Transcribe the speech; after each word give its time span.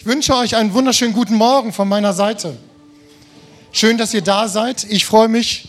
Ich 0.00 0.06
wünsche 0.06 0.34
euch 0.34 0.56
einen 0.56 0.72
wunderschönen 0.72 1.12
guten 1.12 1.34
Morgen 1.34 1.74
von 1.74 1.86
meiner 1.86 2.14
Seite. 2.14 2.56
Schön, 3.70 3.98
dass 3.98 4.14
ihr 4.14 4.22
da 4.22 4.48
seid. 4.48 4.84
Ich 4.84 5.04
freue 5.04 5.28
mich. 5.28 5.68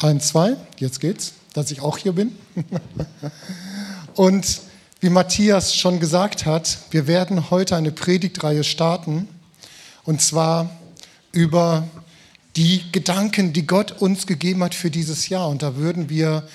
Eins, 0.00 0.28
zwei, 0.28 0.56
jetzt 0.78 1.00
geht's, 1.00 1.34
dass 1.52 1.70
ich 1.70 1.82
auch 1.82 1.98
hier 1.98 2.12
bin. 2.12 2.34
Und 4.14 4.62
wie 5.00 5.10
Matthias 5.10 5.76
schon 5.76 6.00
gesagt 6.00 6.46
hat, 6.46 6.78
wir 6.90 7.06
werden 7.06 7.50
heute 7.50 7.76
eine 7.76 7.92
Predigtreihe 7.92 8.64
starten. 8.64 9.28
Und 10.04 10.22
zwar 10.22 10.70
über 11.32 11.86
die 12.56 12.90
Gedanken, 12.90 13.52
die 13.52 13.66
Gott 13.66 14.00
uns 14.00 14.26
gegeben 14.26 14.64
hat 14.64 14.74
für 14.74 14.90
dieses 14.90 15.28
Jahr. 15.28 15.50
Und 15.50 15.62
da 15.62 15.76
würden 15.76 16.08
wir 16.08 16.48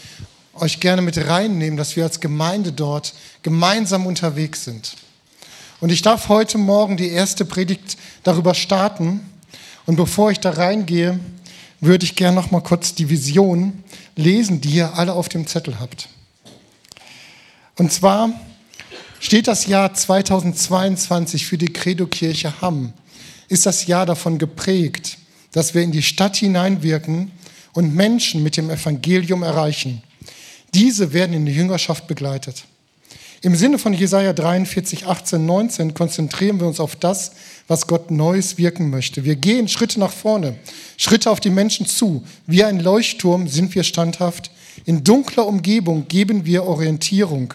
euch 0.55 0.79
gerne 0.79 1.03
mit 1.03 1.15
reinnehmen, 1.27 1.77
dass 1.77 1.95
wir 1.95 2.05
als 2.05 2.21
Gemeinde 2.21 2.71
dort 2.71 3.13
gemeinsam 3.43 4.07
unterwegs 4.07 4.63
sind. 4.63 4.95
Und 5.81 5.91
ich 5.91 6.01
darf 6.01 6.29
heute 6.29 6.57
Morgen 6.57 6.95
die 6.95 7.09
erste 7.09 7.43
Predigt 7.43 7.97
darüber 8.23 8.53
starten. 8.53 9.19
Und 9.85 9.97
bevor 9.97 10.31
ich 10.31 10.39
da 10.39 10.51
reingehe, 10.51 11.19
würde 11.81 12.05
ich 12.05 12.15
gerne 12.15 12.35
noch 12.35 12.51
mal 12.51 12.61
kurz 12.61 12.95
die 12.95 13.09
Vision 13.09 13.83
lesen, 14.15 14.61
die 14.61 14.69
ihr 14.69 14.93
alle 14.95 15.13
auf 15.13 15.29
dem 15.29 15.45
Zettel 15.47 15.79
habt. 15.79 16.07
Und 17.75 17.91
zwar 17.91 18.29
steht 19.19 19.47
das 19.47 19.67
Jahr 19.67 19.93
2022 19.93 21.45
für 21.45 21.57
die 21.57 21.73
Credo-Kirche 21.73 22.61
Hamm. 22.61 22.93
Ist 23.49 23.65
das 23.65 23.85
Jahr 23.85 24.05
davon 24.05 24.37
geprägt, 24.37 25.17
dass 25.51 25.73
wir 25.73 25.81
in 25.81 25.91
die 25.91 26.03
Stadt 26.03 26.37
hineinwirken 26.37 27.31
und 27.73 27.93
Menschen 27.93 28.43
mit 28.43 28.55
dem 28.55 28.69
Evangelium 28.69 29.43
erreichen. 29.43 30.01
Diese 30.73 31.13
werden 31.13 31.33
in 31.33 31.45
die 31.45 31.53
Jüngerschaft 31.53 32.07
begleitet. 32.07 32.63
Im 33.45 33.55
Sinne 33.55 33.77
von 33.77 33.93
Jesaja 33.93 34.33
43, 34.33 35.05
18, 35.05 35.45
19 35.45 35.93
konzentrieren 35.93 36.59
wir 36.59 36.65
uns 36.65 36.79
auf 36.79 36.95
das, 36.95 37.33
was 37.67 37.85
Gott 37.85 38.09
Neues 38.09 38.57
wirken 38.57 38.89
möchte. 38.89 39.23
Wir 39.23 39.35
gehen 39.35 39.67
Schritte 39.67 39.99
nach 39.99 40.11
vorne, 40.11 40.55
Schritte 40.97 41.29
auf 41.29 41.39
die 41.39 41.51
Menschen 41.51 41.85
zu. 41.85 42.23
Wie 42.47 42.63
ein 42.63 42.79
Leuchtturm 42.79 43.47
sind 43.47 43.75
wir 43.75 43.83
standhaft. 43.83 44.49
In 44.85 45.03
dunkler 45.03 45.45
Umgebung 45.45 46.07
geben 46.07 46.47
wir 46.47 46.63
Orientierung. 46.63 47.53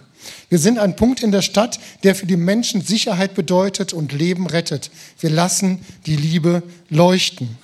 Wir 0.49 0.61
sind 0.61 0.79
ein 0.79 0.95
Punkt 0.95 1.25
in 1.25 1.33
der 1.33 1.43
Stadt, 1.43 1.81
der 2.05 2.15
für 2.15 2.27
die 2.27 2.37
Menschen 2.37 2.83
Sicherheit 2.83 3.35
bedeutet 3.35 3.93
und 3.93 4.13
Leben 4.13 4.47
rettet. 4.47 4.93
Wir 5.19 5.31
lassen 5.31 5.85
die 6.07 6.15
Liebe 6.15 6.63
leuchten. 6.89 7.59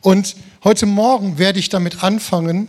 Und 0.00 0.34
heute 0.64 0.86
Morgen 0.86 1.36
werde 1.36 1.58
ich 1.58 1.68
damit 1.68 2.02
anfangen, 2.02 2.68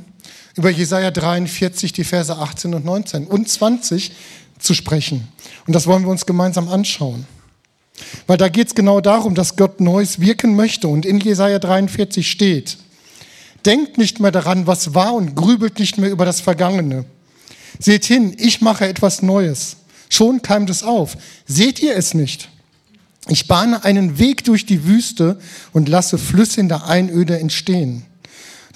über 0.57 0.69
Jesaja 0.71 1.11
43, 1.11 1.93
die 1.93 2.03
Verse 2.03 2.35
18 2.35 2.73
und 2.73 2.83
19 2.83 3.27
und 3.27 3.47
20 3.47 4.11
zu 4.59 4.73
sprechen. 4.73 5.27
Und 5.67 5.73
das 5.73 5.85
wollen 5.85 6.03
wir 6.03 6.09
uns 6.09 6.25
gemeinsam 6.25 6.67
anschauen. 6.67 7.25
Weil 8.25 8.37
da 8.37 8.49
geht 8.49 8.67
es 8.67 8.75
genau 8.75 8.99
darum, 8.99 9.35
dass 9.35 9.55
Gott 9.55 9.79
Neues 9.79 10.19
wirken 10.19 10.55
möchte. 10.55 10.87
Und 10.87 11.05
in 11.05 11.19
Jesaja 11.19 11.59
43 11.59 12.29
steht, 12.29 12.77
denkt 13.65 13.97
nicht 13.97 14.19
mehr 14.19 14.31
daran, 14.31 14.67
was 14.67 14.93
war 14.93 15.13
und 15.13 15.35
grübelt 15.35 15.79
nicht 15.79 15.97
mehr 15.97 16.09
über 16.09 16.25
das 16.25 16.41
Vergangene. 16.41 17.05
Seht 17.79 18.05
hin, 18.05 18.35
ich 18.37 18.61
mache 18.61 18.87
etwas 18.87 19.21
Neues. 19.21 19.77
Schon 20.09 20.41
keimt 20.41 20.69
es 20.69 20.83
auf. 20.83 21.17
Seht 21.45 21.81
ihr 21.81 21.95
es 21.95 22.13
nicht? 22.13 22.49
Ich 23.27 23.47
bahne 23.47 23.83
einen 23.83 24.17
Weg 24.19 24.43
durch 24.45 24.65
die 24.65 24.85
Wüste 24.85 25.39
und 25.73 25.89
lasse 25.89 26.17
Flüsse 26.17 26.61
in 26.61 26.69
der 26.69 26.85
Einöde 26.85 27.39
entstehen. 27.39 28.06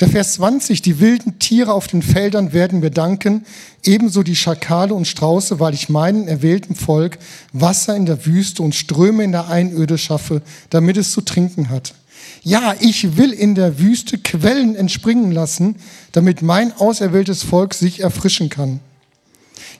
Der 0.02 0.09
Vers 0.09 0.33
20, 0.33 0.81
die 0.81 0.99
wilden 0.99 1.38
Tiere 1.38 1.73
auf 1.73 1.88
den 1.88 2.02
Feldern 2.02 2.53
werden 2.53 2.80
mir 2.80 2.89
danken, 2.89 3.45
ebenso 3.85 4.23
die 4.23 4.35
Schakale 4.35 4.95
und 4.95 5.05
Strauße, 5.05 5.59
weil 5.59 5.75
ich 5.75 5.89
meinen 5.89 6.27
erwählten 6.27 6.73
Volk 6.73 7.19
Wasser 7.53 7.95
in 7.95 8.08
der 8.08 8.25
Wüste 8.25 8.63
und 8.63 8.73
Ströme 8.73 9.23
in 9.23 9.31
der 9.31 9.49
Einöde 9.49 9.99
schaffe, 9.99 10.41
damit 10.71 10.97
es 10.97 11.11
zu 11.11 11.21
trinken 11.21 11.69
hat. 11.69 11.93
Ja, 12.41 12.73
ich 12.80 13.16
will 13.16 13.31
in 13.31 13.53
der 13.53 13.77
Wüste 13.77 14.17
Quellen 14.17 14.75
entspringen 14.75 15.31
lassen, 15.31 15.76
damit 16.14 16.42
mein 16.42 16.76
auserwähltes 16.76 17.43
Volk 17.43 17.76
sich 17.76 17.99
erfrischen 17.99 18.49
kann. 18.49 18.80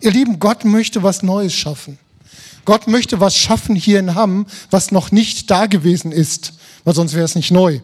Ihr 0.02 0.12
Lieben, 0.12 0.38
Gott 0.38 0.66
möchte 0.66 1.02
was 1.02 1.24
Neues 1.24 1.56
schaffen. 1.56 1.98
Gott 2.66 2.88
möchte 2.88 3.20
was 3.20 3.36
schaffen 3.36 3.76
hier 3.76 3.98
in 3.98 4.14
Hamm, 4.14 4.46
was 4.70 4.92
noch 4.92 5.12
nicht 5.12 5.50
da 5.50 5.66
gewesen 5.66 6.12
ist, 6.12 6.54
weil 6.84 6.94
sonst 6.94 7.16
wäre 7.16 7.26
es 7.26 7.34
nicht 7.34 7.50
neu. 7.50 7.80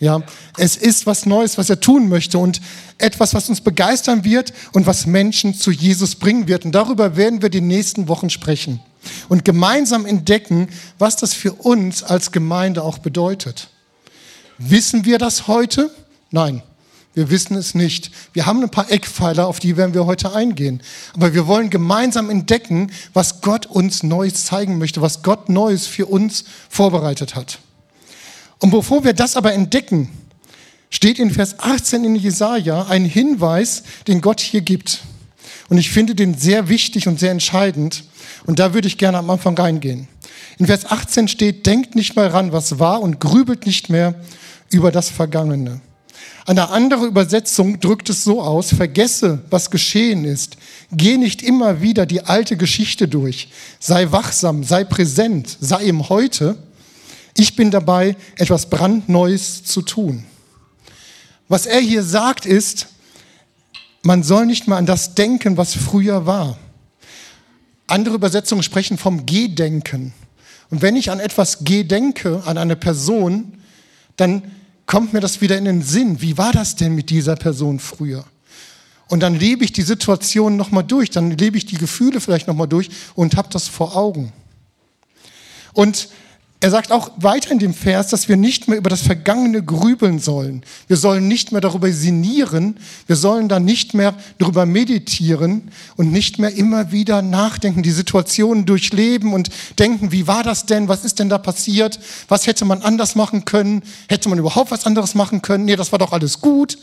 Ja, 0.00 0.22
es 0.56 0.76
ist 0.76 1.06
was 1.06 1.24
Neues, 1.24 1.56
was 1.56 1.70
er 1.70 1.80
tun 1.80 2.08
möchte 2.08 2.38
und 2.38 2.60
etwas, 2.98 3.32
was 3.32 3.48
uns 3.48 3.60
begeistern 3.60 4.24
wird 4.24 4.52
und 4.72 4.86
was 4.86 5.06
Menschen 5.06 5.54
zu 5.54 5.70
Jesus 5.70 6.16
bringen 6.16 6.48
wird. 6.48 6.64
Und 6.64 6.72
darüber 6.72 7.16
werden 7.16 7.42
wir 7.42 7.48
die 7.48 7.60
nächsten 7.60 8.08
Wochen 8.08 8.28
sprechen 8.28 8.80
und 9.28 9.44
gemeinsam 9.44 10.06
entdecken, 10.06 10.68
was 10.98 11.16
das 11.16 11.32
für 11.32 11.52
uns 11.52 12.02
als 12.02 12.32
Gemeinde 12.32 12.82
auch 12.82 12.98
bedeutet. 12.98 13.68
Wissen 14.58 15.04
wir 15.04 15.18
das 15.18 15.46
heute? 15.46 15.90
Nein, 16.30 16.62
wir 17.14 17.30
wissen 17.30 17.56
es 17.56 17.74
nicht. 17.74 18.10
Wir 18.32 18.46
haben 18.46 18.62
ein 18.62 18.70
paar 18.70 18.90
Eckpfeiler, 18.90 19.46
auf 19.46 19.60
die 19.60 19.76
werden 19.76 19.94
wir 19.94 20.06
heute 20.06 20.34
eingehen. 20.34 20.82
Aber 21.14 21.34
wir 21.34 21.46
wollen 21.46 21.70
gemeinsam 21.70 22.30
entdecken, 22.30 22.90
was 23.12 23.40
Gott 23.40 23.66
uns 23.66 24.02
Neues 24.02 24.44
zeigen 24.44 24.78
möchte, 24.78 25.00
was 25.00 25.22
Gott 25.22 25.48
Neues 25.48 25.86
für 25.86 26.06
uns 26.06 26.44
vorbereitet 26.68 27.36
hat. 27.36 27.58
Und 28.60 28.70
bevor 28.70 29.04
wir 29.04 29.12
das 29.12 29.36
aber 29.36 29.52
entdecken, 29.52 30.08
steht 30.90 31.18
in 31.18 31.30
Vers 31.30 31.58
18 31.58 32.04
in 32.04 32.16
Jesaja 32.16 32.86
ein 32.86 33.04
Hinweis, 33.04 33.82
den 34.06 34.20
Gott 34.20 34.40
hier 34.40 34.60
gibt. 34.60 35.00
Und 35.68 35.78
ich 35.78 35.90
finde 35.90 36.14
den 36.14 36.36
sehr 36.36 36.68
wichtig 36.68 37.08
und 37.08 37.18
sehr 37.18 37.30
entscheidend. 37.30 38.04
Und 38.46 38.58
da 38.58 38.74
würde 38.74 38.88
ich 38.88 38.98
gerne 38.98 39.18
am 39.18 39.30
Anfang 39.30 39.56
reingehen. 39.56 40.08
In 40.58 40.66
Vers 40.66 40.86
18 40.86 41.28
steht, 41.28 41.66
denkt 41.66 41.94
nicht 41.96 42.16
mehr 42.16 42.32
ran, 42.32 42.52
was 42.52 42.78
war 42.78 43.02
und 43.02 43.18
grübelt 43.18 43.66
nicht 43.66 43.90
mehr 43.90 44.14
über 44.70 44.92
das 44.92 45.08
Vergangene. 45.08 45.80
Eine 46.46 46.68
andere 46.68 47.06
Übersetzung 47.06 47.80
drückt 47.80 48.10
es 48.10 48.22
so 48.22 48.42
aus, 48.42 48.74
vergesse, 48.74 49.42
was 49.50 49.70
geschehen 49.70 50.24
ist. 50.24 50.56
Geh 50.92 51.16
nicht 51.16 51.42
immer 51.42 51.80
wieder 51.80 52.04
die 52.06 52.22
alte 52.22 52.56
Geschichte 52.56 53.08
durch. 53.08 53.48
Sei 53.80 54.12
wachsam, 54.12 54.62
sei 54.62 54.84
präsent, 54.84 55.56
sei 55.60 55.84
im 55.84 56.08
Heute 56.08 56.56
ich 57.36 57.56
bin 57.56 57.70
dabei, 57.70 58.16
etwas 58.36 58.70
brandneues 58.70 59.64
zu 59.64 59.82
tun. 59.82 60.24
Was 61.48 61.66
er 61.66 61.80
hier 61.80 62.02
sagt 62.02 62.46
ist, 62.46 62.86
man 64.02 64.22
soll 64.22 64.46
nicht 64.46 64.68
mal 64.68 64.76
an 64.76 64.86
das 64.86 65.14
denken, 65.14 65.56
was 65.56 65.74
früher 65.74 66.26
war. 66.26 66.58
Andere 67.86 68.14
Übersetzungen 68.14 68.62
sprechen 68.62 68.98
vom 68.98 69.26
Gedenken. 69.26 70.12
Und 70.70 70.82
wenn 70.82 70.96
ich 70.96 71.10
an 71.10 71.20
etwas 71.20 71.64
gedenke, 71.64 72.42
an 72.46 72.58
eine 72.58 72.76
Person, 72.76 73.58
dann 74.16 74.42
kommt 74.86 75.12
mir 75.12 75.20
das 75.20 75.40
wieder 75.40 75.58
in 75.58 75.64
den 75.64 75.82
Sinn. 75.82 76.20
Wie 76.20 76.38
war 76.38 76.52
das 76.52 76.76
denn 76.76 76.94
mit 76.94 77.10
dieser 77.10 77.36
Person 77.36 77.78
früher? 77.78 78.24
Und 79.08 79.20
dann 79.20 79.34
lebe 79.34 79.64
ich 79.64 79.72
die 79.72 79.82
Situation 79.82 80.56
nochmal 80.56 80.84
durch, 80.84 81.10
dann 81.10 81.30
lebe 81.32 81.58
ich 81.58 81.66
die 81.66 81.76
Gefühle 81.76 82.20
vielleicht 82.20 82.48
nochmal 82.48 82.68
durch 82.68 82.88
und 83.14 83.36
habe 83.36 83.48
das 83.50 83.68
vor 83.68 83.96
Augen. 83.96 84.32
Und 85.72 86.08
er 86.64 86.70
sagt 86.70 86.92
auch 86.92 87.10
weiter 87.18 87.50
in 87.50 87.58
dem 87.58 87.74
Vers, 87.74 88.08
dass 88.08 88.26
wir 88.26 88.38
nicht 88.38 88.68
mehr 88.68 88.78
über 88.78 88.88
das 88.88 89.02
Vergangene 89.02 89.62
grübeln 89.62 90.18
sollen. 90.18 90.62
Wir 90.86 90.96
sollen 90.96 91.28
nicht 91.28 91.52
mehr 91.52 91.60
darüber 91.60 91.92
sinnieren. 91.92 92.78
Wir 93.06 93.16
sollen 93.16 93.50
da 93.50 93.60
nicht 93.60 93.92
mehr 93.92 94.14
darüber 94.38 94.64
meditieren 94.64 95.70
und 95.96 96.10
nicht 96.10 96.38
mehr 96.38 96.54
immer 96.56 96.90
wieder 96.90 97.20
nachdenken, 97.20 97.82
die 97.82 97.90
Situationen 97.90 98.64
durchleben 98.64 99.34
und 99.34 99.50
denken, 99.78 100.10
wie 100.10 100.26
war 100.26 100.42
das 100.42 100.64
denn? 100.64 100.88
Was 100.88 101.04
ist 101.04 101.18
denn 101.18 101.28
da 101.28 101.36
passiert? 101.36 102.00
Was 102.28 102.46
hätte 102.46 102.64
man 102.64 102.80
anders 102.80 103.14
machen 103.14 103.44
können? 103.44 103.82
Hätte 104.08 104.30
man 104.30 104.38
überhaupt 104.38 104.70
was 104.70 104.86
anderes 104.86 105.14
machen 105.14 105.42
können? 105.42 105.66
Nee, 105.66 105.76
das 105.76 105.92
war 105.92 105.98
doch 105.98 106.12
alles 106.12 106.40
gut. 106.40 106.78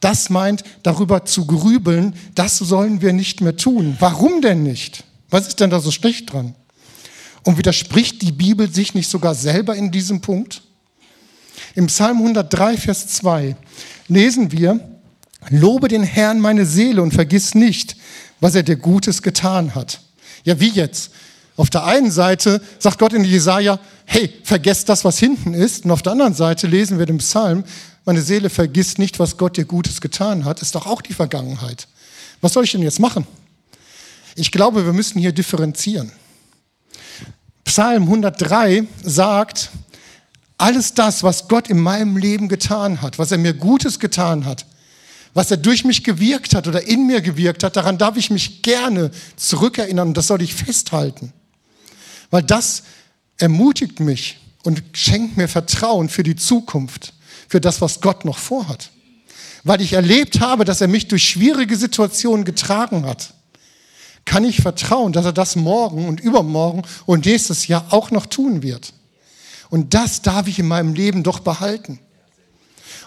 Das 0.00 0.30
meint, 0.30 0.64
darüber 0.84 1.26
zu 1.26 1.44
grübeln, 1.44 2.14
das 2.34 2.56
sollen 2.56 3.02
wir 3.02 3.12
nicht 3.12 3.42
mehr 3.42 3.58
tun. 3.58 3.94
Warum 4.00 4.40
denn 4.40 4.62
nicht? 4.62 5.04
Was 5.28 5.48
ist 5.48 5.60
denn 5.60 5.68
da 5.68 5.80
so 5.80 5.90
schlecht 5.90 6.32
dran? 6.32 6.54
Und 7.44 7.58
widerspricht 7.58 8.22
die 8.22 8.32
Bibel 8.32 8.72
sich 8.72 8.94
nicht 8.94 9.10
sogar 9.10 9.34
selber 9.34 9.74
in 9.74 9.90
diesem 9.90 10.20
Punkt? 10.20 10.62
Im 11.74 11.86
Psalm 11.86 12.18
103, 12.18 12.76
Vers 12.76 13.08
2 13.08 13.56
lesen 14.08 14.52
wir, 14.52 14.80
Lobe 15.50 15.88
den 15.88 16.04
Herrn 16.04 16.38
meine 16.38 16.66
Seele 16.66 17.02
und 17.02 17.12
vergiss 17.12 17.54
nicht, 17.54 17.96
was 18.40 18.54
er 18.54 18.62
dir 18.62 18.76
Gutes 18.76 19.22
getan 19.22 19.74
hat. 19.74 20.00
Ja, 20.44 20.60
wie 20.60 20.70
jetzt? 20.70 21.10
Auf 21.56 21.68
der 21.68 21.84
einen 21.84 22.10
Seite 22.10 22.62
sagt 22.78 22.98
Gott 22.98 23.12
in 23.12 23.24
Jesaja, 23.24 23.78
hey, 24.04 24.32
vergesst 24.44 24.88
das, 24.88 25.04
was 25.04 25.18
hinten 25.18 25.52
ist. 25.52 25.84
Und 25.84 25.90
auf 25.90 26.02
der 26.02 26.12
anderen 26.12 26.34
Seite 26.34 26.66
lesen 26.66 26.98
wir 26.98 27.06
den 27.06 27.18
Psalm, 27.18 27.64
meine 28.04 28.22
Seele 28.22 28.50
vergisst 28.50 28.98
nicht, 28.98 29.18
was 29.18 29.36
Gott 29.36 29.56
dir 29.56 29.64
Gutes 29.64 30.00
getan 30.00 30.44
hat. 30.44 30.60
Ist 30.60 30.74
doch 30.74 30.86
auch 30.86 31.02
die 31.02 31.12
Vergangenheit. 31.12 31.86
Was 32.40 32.52
soll 32.54 32.64
ich 32.64 32.72
denn 32.72 32.82
jetzt 32.82 32.98
machen? 32.98 33.26
Ich 34.34 34.50
glaube, 34.50 34.84
wir 34.84 34.92
müssen 34.92 35.20
hier 35.20 35.32
differenzieren. 35.32 36.10
Psalm 37.72 38.02
103 38.02 38.86
sagt, 39.02 39.70
alles 40.58 40.92
das, 40.92 41.22
was 41.22 41.48
Gott 41.48 41.70
in 41.70 41.80
meinem 41.80 42.18
Leben 42.18 42.50
getan 42.50 43.00
hat, 43.00 43.18
was 43.18 43.32
er 43.32 43.38
mir 43.38 43.54
Gutes 43.54 43.98
getan 43.98 44.44
hat, 44.44 44.66
was 45.32 45.50
er 45.50 45.56
durch 45.56 45.82
mich 45.82 46.04
gewirkt 46.04 46.54
hat 46.54 46.68
oder 46.68 46.86
in 46.86 47.06
mir 47.06 47.22
gewirkt 47.22 47.64
hat, 47.64 47.76
daran 47.76 47.96
darf 47.96 48.18
ich 48.18 48.28
mich 48.28 48.60
gerne 48.60 49.10
zurückerinnern 49.36 50.08
und 50.08 50.18
das 50.18 50.26
soll 50.26 50.42
ich 50.42 50.54
festhalten. 50.54 51.32
Weil 52.30 52.42
das 52.42 52.82
ermutigt 53.38 54.00
mich 54.00 54.38
und 54.64 54.82
schenkt 54.92 55.38
mir 55.38 55.48
Vertrauen 55.48 56.10
für 56.10 56.24
die 56.24 56.36
Zukunft, 56.36 57.14
für 57.48 57.62
das, 57.62 57.80
was 57.80 58.02
Gott 58.02 58.26
noch 58.26 58.36
vorhat. 58.36 58.90
Weil 59.64 59.80
ich 59.80 59.94
erlebt 59.94 60.40
habe, 60.40 60.66
dass 60.66 60.82
er 60.82 60.88
mich 60.88 61.08
durch 61.08 61.26
schwierige 61.26 61.78
Situationen 61.78 62.44
getragen 62.44 63.06
hat, 63.06 63.32
kann 64.24 64.44
ich 64.44 64.60
vertrauen, 64.62 65.12
dass 65.12 65.24
er 65.24 65.32
das 65.32 65.56
morgen 65.56 66.06
und 66.06 66.20
übermorgen 66.20 66.82
und 67.06 67.26
nächstes 67.26 67.66
Jahr 67.66 67.86
auch 67.90 68.10
noch 68.10 68.26
tun 68.26 68.62
wird. 68.62 68.92
Und 69.70 69.94
das 69.94 70.22
darf 70.22 70.48
ich 70.48 70.58
in 70.58 70.68
meinem 70.68 70.94
Leben 70.94 71.22
doch 71.22 71.40
behalten. 71.40 71.98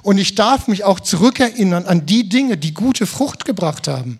Und 0.01 0.17
ich 0.17 0.35
darf 0.35 0.67
mich 0.67 0.83
auch 0.83 0.99
zurückerinnern 0.99 1.85
an 1.85 2.05
die 2.05 2.29
Dinge, 2.29 2.57
die 2.57 2.73
gute 2.73 3.07
Frucht 3.07 3.45
gebracht 3.45 3.87
haben. 3.87 4.19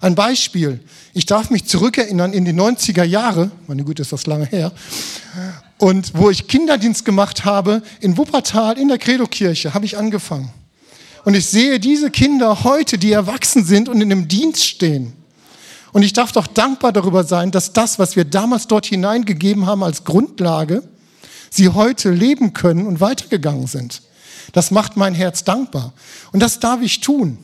Ein 0.00 0.14
Beispiel. 0.14 0.80
Ich 1.14 1.26
darf 1.26 1.50
mich 1.50 1.66
zurückerinnern 1.66 2.32
in 2.32 2.44
die 2.44 2.52
90er 2.52 3.04
Jahre, 3.04 3.50
meine 3.68 3.84
Güte, 3.84 4.02
ist 4.02 4.12
das 4.12 4.26
lange 4.26 4.46
her, 4.46 4.72
und 5.78 6.12
wo 6.14 6.28
ich 6.28 6.48
Kinderdienst 6.48 7.04
gemacht 7.04 7.44
habe 7.44 7.82
in 8.00 8.16
Wuppertal 8.16 8.78
in 8.78 8.88
der 8.88 8.98
Credo-Kirche, 8.98 9.74
habe 9.74 9.84
ich 9.84 9.96
angefangen. 9.96 10.50
Und 11.24 11.34
ich 11.34 11.46
sehe 11.46 11.78
diese 11.78 12.10
Kinder 12.10 12.64
heute, 12.64 12.98
die 12.98 13.12
erwachsen 13.12 13.64
sind 13.64 13.88
und 13.88 14.00
in 14.00 14.10
dem 14.10 14.26
Dienst 14.28 14.64
stehen. 14.64 15.12
Und 15.92 16.02
ich 16.02 16.12
darf 16.12 16.32
doch 16.32 16.46
dankbar 16.46 16.92
darüber 16.92 17.24
sein, 17.24 17.50
dass 17.50 17.72
das, 17.72 17.98
was 17.98 18.16
wir 18.16 18.24
damals 18.24 18.66
dort 18.66 18.86
hineingegeben 18.86 19.66
haben 19.66 19.82
als 19.82 20.04
Grundlage, 20.04 20.82
sie 21.50 21.68
heute 21.68 22.10
leben 22.10 22.54
können 22.54 22.86
und 22.86 23.00
weitergegangen 23.00 23.66
sind. 23.66 24.02
Das 24.52 24.70
macht 24.70 24.96
mein 24.96 25.14
Herz 25.14 25.44
dankbar. 25.44 25.92
Und 26.32 26.40
das 26.40 26.60
darf 26.60 26.80
ich 26.80 27.00
tun. 27.00 27.38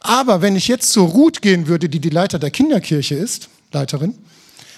Aber 0.00 0.42
wenn 0.42 0.56
ich 0.56 0.68
jetzt 0.68 0.92
zur 0.92 1.08
Ruth 1.08 1.42
gehen 1.42 1.66
würde, 1.66 1.88
die 1.88 2.00
die 2.00 2.10
Leiter 2.10 2.38
der 2.38 2.50
Kinderkirche 2.50 3.14
ist, 3.14 3.48
Leiterin, 3.72 4.14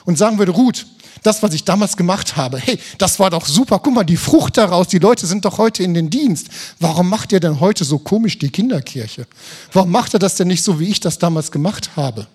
und 0.04 0.18
sagen 0.18 0.38
würde, 0.38 0.52
Ruth, 0.52 0.86
das, 1.22 1.42
was 1.42 1.54
ich 1.54 1.64
damals 1.64 1.96
gemacht 1.96 2.36
habe, 2.36 2.58
hey, 2.58 2.78
das 2.98 3.20
war 3.20 3.30
doch 3.30 3.46
super, 3.46 3.78
guck 3.78 3.94
mal, 3.94 4.04
die 4.04 4.16
Frucht 4.16 4.56
daraus, 4.58 4.88
die 4.88 4.98
Leute 4.98 5.26
sind 5.26 5.44
doch 5.44 5.58
heute 5.58 5.84
in 5.84 5.94
den 5.94 6.10
Dienst. 6.10 6.48
Warum 6.80 7.08
macht 7.08 7.32
ihr 7.32 7.40
denn 7.40 7.60
heute 7.60 7.84
so 7.84 7.98
komisch 7.98 8.38
die 8.38 8.50
Kinderkirche? 8.50 9.26
Warum 9.72 9.90
macht 9.90 10.14
ihr 10.14 10.18
das 10.18 10.34
denn 10.34 10.48
nicht 10.48 10.64
so, 10.64 10.80
wie 10.80 10.88
ich 10.88 11.00
das 11.00 11.18
damals 11.18 11.52
gemacht 11.52 11.90
habe? 11.96 12.26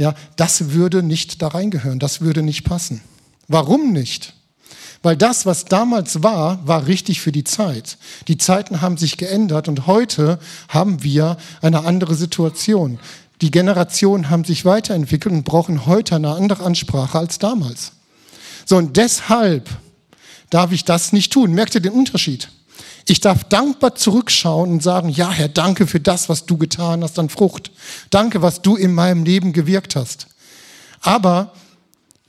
Ja, 0.00 0.14
das 0.36 0.70
würde 0.70 1.02
nicht 1.02 1.42
da 1.42 1.48
reingehören, 1.48 1.98
das 1.98 2.22
würde 2.22 2.40
nicht 2.40 2.64
passen. 2.64 3.02
Warum 3.48 3.92
nicht? 3.92 4.32
Weil 5.02 5.14
das, 5.14 5.44
was 5.44 5.66
damals 5.66 6.22
war, 6.22 6.66
war 6.66 6.86
richtig 6.86 7.20
für 7.20 7.32
die 7.32 7.44
Zeit. 7.44 7.98
Die 8.26 8.38
Zeiten 8.38 8.80
haben 8.80 8.96
sich 8.96 9.18
geändert 9.18 9.68
und 9.68 9.86
heute 9.86 10.38
haben 10.70 11.02
wir 11.02 11.36
eine 11.60 11.84
andere 11.84 12.14
Situation. 12.14 12.98
Die 13.42 13.50
Generationen 13.50 14.30
haben 14.30 14.44
sich 14.44 14.64
weiterentwickelt 14.64 15.34
und 15.34 15.44
brauchen 15.44 15.84
heute 15.84 16.16
eine 16.16 16.30
andere 16.30 16.64
Ansprache 16.64 17.18
als 17.18 17.38
damals. 17.38 17.92
So, 18.64 18.78
und 18.78 18.96
deshalb 18.96 19.68
darf 20.48 20.72
ich 20.72 20.86
das 20.86 21.12
nicht 21.12 21.30
tun. 21.30 21.52
Merkt 21.52 21.74
ihr 21.74 21.82
den 21.82 21.92
Unterschied? 21.92 22.48
Ich 23.06 23.20
darf 23.20 23.44
dankbar 23.44 23.94
zurückschauen 23.94 24.70
und 24.70 24.82
sagen, 24.82 25.08
ja 25.08 25.30
Herr, 25.30 25.48
danke 25.48 25.86
für 25.86 26.00
das, 26.00 26.28
was 26.28 26.46
du 26.46 26.56
getan 26.56 27.02
hast 27.02 27.18
an 27.18 27.28
Frucht. 27.28 27.70
Danke, 28.10 28.42
was 28.42 28.62
du 28.62 28.76
in 28.76 28.94
meinem 28.94 29.24
Leben 29.24 29.52
gewirkt 29.52 29.96
hast. 29.96 30.26
Aber 31.00 31.52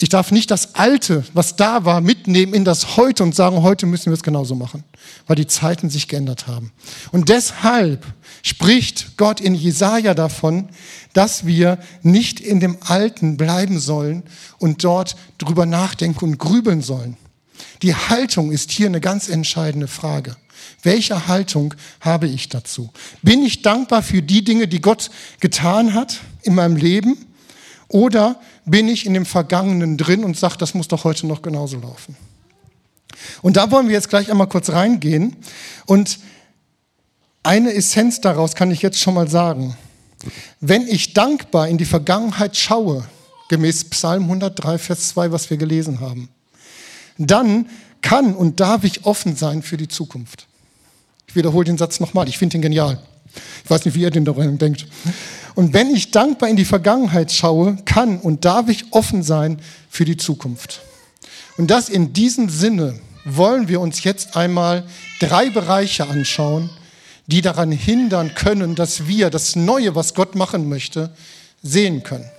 ich 0.01 0.09
darf 0.09 0.31
nicht 0.31 0.50
das 0.50 0.73
Alte, 0.73 1.23
was 1.33 1.56
da 1.56 1.85
war, 1.85 2.01
mitnehmen 2.01 2.56
in 2.56 2.65
das 2.65 2.97
Heute 2.97 3.21
und 3.21 3.35
sagen, 3.35 3.62
heute 3.62 3.85
müssen 3.85 4.07
wir 4.07 4.13
es 4.13 4.23
genauso 4.23 4.56
machen, 4.56 4.83
weil 5.27 5.35
die 5.35 5.45
Zeiten 5.45 5.91
sich 5.91 6.07
geändert 6.07 6.47
haben. 6.47 6.71
Und 7.12 7.29
deshalb 7.29 8.03
spricht 8.41 9.18
Gott 9.18 9.39
in 9.39 9.53
Jesaja 9.53 10.15
davon, 10.15 10.69
dass 11.13 11.45
wir 11.45 11.77
nicht 12.01 12.39
in 12.39 12.59
dem 12.59 12.77
Alten 12.81 13.38
bleiben 13.38 13.79
sollen 13.79 14.23
und 14.57 14.83
dort 14.83 15.15
drüber 15.38 15.68
nachdenken 15.68 16.25
und 16.25 16.38
grübeln 16.39 16.81
sollen. 16.81 17.15
Die 17.83 17.94
Haltung 17.94 18.51
ist 18.51 18.71
hier 18.71 18.88
eine 18.88 19.01
ganz 19.01 19.29
entscheidende 19.29 19.88
Frage. 19.88 20.35
Welche 20.84 21.28
Haltung 21.28 21.74
habe 22.00 22.28
ich 22.28 22.50
dazu? 22.50 22.90
Bin 23.22 23.44
ich 23.44 23.62
dankbar 23.62 24.04
für 24.04 24.22
die 24.22 24.44
Dinge, 24.44 24.68
die 24.68 24.81
Gott 24.81 25.10
getan 25.40 25.94
hat 25.94 26.19
in 26.44 26.56
meinem 26.56 26.75
Leben? 26.75 27.18
Oder 27.88 28.40
bin 28.66 28.88
ich 28.88 29.06
in 29.06 29.13
dem 29.13 29.25
Vergangenen 29.25 29.98
drin 29.98 30.24
und 30.24 30.38
sage, 30.38 30.58
das 30.58 30.74
muss 30.74 30.88
doch 30.88 31.04
heute 31.04 31.28
noch 31.28 31.42
genauso 31.42 31.78
laufen? 31.78 32.16
Und 33.42 33.58
da 33.58 33.69
wollen 33.72 33.88
wir 33.88 33.94
jetzt 33.94 34.10
gleich 34.10 34.31
einmal 34.31 34.48
kurz 34.48 34.69
reingehen. 34.69 35.36
Und 35.86 36.19
eine 37.44 37.74
Essenz 37.74 38.22
daraus 38.22 38.56
kann 38.56 38.72
ich 38.72 38.81
jetzt 38.81 39.00
schon 39.00 39.14
mal 39.14 39.28
sagen. 39.28 39.75
Wenn 40.60 40.88
ich 40.88 41.14
dankbar 41.14 41.68
in 41.68 41.78
die 41.78 41.86
Vergangenheit 41.86 42.56
schaue, 42.56 43.06
gemäß 43.50 43.90
Psalm 43.90 44.24
103, 44.24 44.78
Vers 44.78 45.10
2, 45.10 45.31
was 45.31 45.50
wir 45.50 45.57
gelesen 45.57 46.00
haben, 46.00 46.30
dann 47.18 47.69
kann 48.02 48.34
und 48.34 48.60
darf 48.60 48.84
ich 48.84 49.06
offen 49.06 49.36
sein 49.36 49.62
für 49.62 49.78
die 49.78 49.88
Zukunft. 49.88 50.48
Ich 51.27 51.35
wiederhole 51.35 51.65
den 51.65 51.77
Satz 51.77 52.00
nochmal, 52.00 52.27
ich 52.27 52.38
finde 52.38 52.57
ihn 52.57 52.62
genial. 52.62 53.01
Ich 53.63 53.69
weiß 53.69 53.85
nicht, 53.85 53.95
wie 53.95 54.01
ihr 54.01 54.12
den 54.12 54.25
darüber 54.25 54.45
denkt. 54.45 54.85
Und 55.56 55.73
wenn 55.73 55.94
ich 55.94 56.12
dankbar 56.12 56.50
in 56.50 56.56
die 56.56 56.65
Vergangenheit 56.65 57.31
schaue, 57.31 57.77
kann 57.85 58.19
und 58.19 58.45
darf 58.45 58.69
ich 58.69 58.85
offen 58.91 59.23
sein 59.23 59.59
für 59.89 60.06
die 60.06 60.18
Zukunft. 60.18 60.81
Und 61.57 61.69
das 61.69 61.89
in 61.89 62.13
diesem 62.13 62.50
Sinne 62.50 63.00
wollen 63.25 63.68
wir 63.68 63.81
uns 63.81 64.03
jetzt 64.03 64.35
einmal 64.35 64.83
drei 65.19 65.50
Bereiche 65.50 66.07
anschauen, 66.07 66.69
die 67.27 67.41
daran 67.41 67.71
hindern 67.71 68.33
können, 68.35 68.75
dass 68.75 69.07
wir 69.07 69.29
das 69.29 69.56
Neue, 69.56 69.95
was 69.95 70.13
Gott 70.13 70.35
machen 70.35 70.68
möchte, 70.68 71.13
sehen 71.62 72.03
können. 72.03 72.29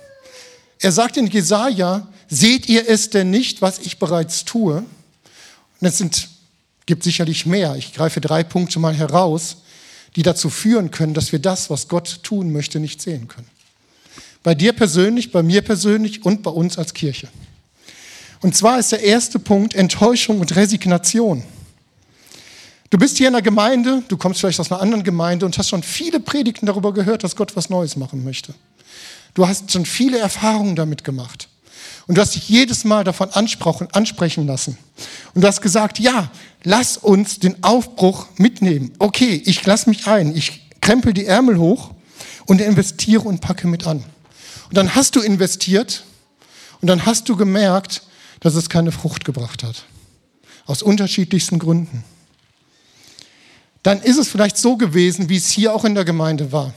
Er 0.79 0.91
sagt 0.91 1.17
in 1.17 1.27
Jesaja, 1.27 2.07
seht 2.27 2.67
ihr 2.67 2.89
es 2.89 3.09
denn 3.09 3.31
nicht, 3.31 3.61
was 3.61 3.79
ich 3.79 3.97
bereits 3.97 4.43
tue? 4.43 4.83
Und 5.79 5.87
es 5.87 5.97
sind, 5.97 6.27
gibt 6.85 7.03
sicherlich 7.03 7.45
mehr. 7.45 7.75
Ich 7.75 7.93
greife 7.93 8.21
drei 8.21 8.43
Punkte 8.43 8.79
mal 8.79 8.93
heraus 8.93 9.57
die 10.15 10.23
dazu 10.23 10.49
führen 10.49 10.91
können, 10.91 11.13
dass 11.13 11.31
wir 11.31 11.39
das, 11.39 11.69
was 11.69 11.87
Gott 11.87 12.19
tun 12.23 12.51
möchte, 12.51 12.79
nicht 12.79 13.01
sehen 13.01 13.27
können. 13.27 13.47
Bei 14.43 14.53
dir 14.53 14.73
persönlich, 14.73 15.31
bei 15.31 15.41
mir 15.41 15.61
persönlich 15.61 16.25
und 16.25 16.43
bei 16.43 16.51
uns 16.51 16.77
als 16.77 16.93
Kirche. 16.93 17.29
Und 18.41 18.55
zwar 18.55 18.77
ist 18.77 18.91
der 18.91 19.01
erste 19.01 19.39
Punkt 19.39 19.73
Enttäuschung 19.73 20.39
und 20.39 20.55
Resignation. 20.55 21.43
Du 22.89 22.97
bist 22.97 23.17
hier 23.17 23.27
in 23.27 23.33
der 23.33 23.41
Gemeinde, 23.41 24.03
du 24.07 24.17
kommst 24.17 24.41
vielleicht 24.41 24.59
aus 24.59 24.71
einer 24.71 24.81
anderen 24.81 25.03
Gemeinde 25.03 25.45
und 25.45 25.57
hast 25.57 25.69
schon 25.69 25.81
viele 25.81 26.19
Predigten 26.19 26.67
darüber 26.67 26.93
gehört, 26.93 27.23
dass 27.23 27.35
Gott 27.35 27.55
was 27.55 27.69
Neues 27.69 27.95
machen 27.95 28.23
möchte. 28.23 28.53
Du 29.33 29.47
hast 29.47 29.71
schon 29.71 29.85
viele 29.85 30.19
Erfahrungen 30.19 30.75
damit 30.75 31.03
gemacht. 31.03 31.47
Und 32.07 32.17
du 32.17 32.21
hast 32.21 32.35
dich 32.35 32.49
jedes 32.49 32.83
Mal 32.83 33.03
davon 33.03 33.29
ansprechen 33.31 34.45
lassen. 34.45 34.77
Und 35.33 35.41
du 35.41 35.47
hast 35.47 35.61
gesagt, 35.61 35.99
ja, 35.99 36.29
lass 36.63 36.97
uns 36.97 37.39
den 37.39 37.63
Aufbruch 37.63 38.27
mitnehmen. 38.37 38.91
Okay, 38.99 39.41
ich 39.45 39.65
lass 39.65 39.87
mich 39.87 40.07
ein. 40.07 40.35
Ich 40.35 40.69
krempel 40.81 41.13
die 41.13 41.25
Ärmel 41.25 41.57
hoch 41.57 41.91
und 42.45 42.59
investiere 42.59 43.23
und 43.23 43.39
packe 43.39 43.67
mit 43.67 43.87
an. 43.87 44.03
Und 44.67 44.77
dann 44.77 44.95
hast 44.95 45.15
du 45.15 45.21
investiert 45.21 46.03
und 46.81 46.87
dann 46.87 47.05
hast 47.05 47.29
du 47.29 47.37
gemerkt, 47.37 48.03
dass 48.41 48.55
es 48.55 48.69
keine 48.69 48.91
Frucht 48.91 49.23
gebracht 49.23 49.63
hat. 49.63 49.85
Aus 50.65 50.81
unterschiedlichsten 50.81 51.59
Gründen. 51.59 52.03
Dann 53.81 54.01
ist 54.01 54.17
es 54.17 54.29
vielleicht 54.29 54.57
so 54.57 54.77
gewesen, 54.77 55.29
wie 55.29 55.37
es 55.37 55.49
hier 55.49 55.73
auch 55.73 55.85
in 55.85 55.95
der 55.95 56.05
Gemeinde 56.05 56.51
war. 56.51 56.73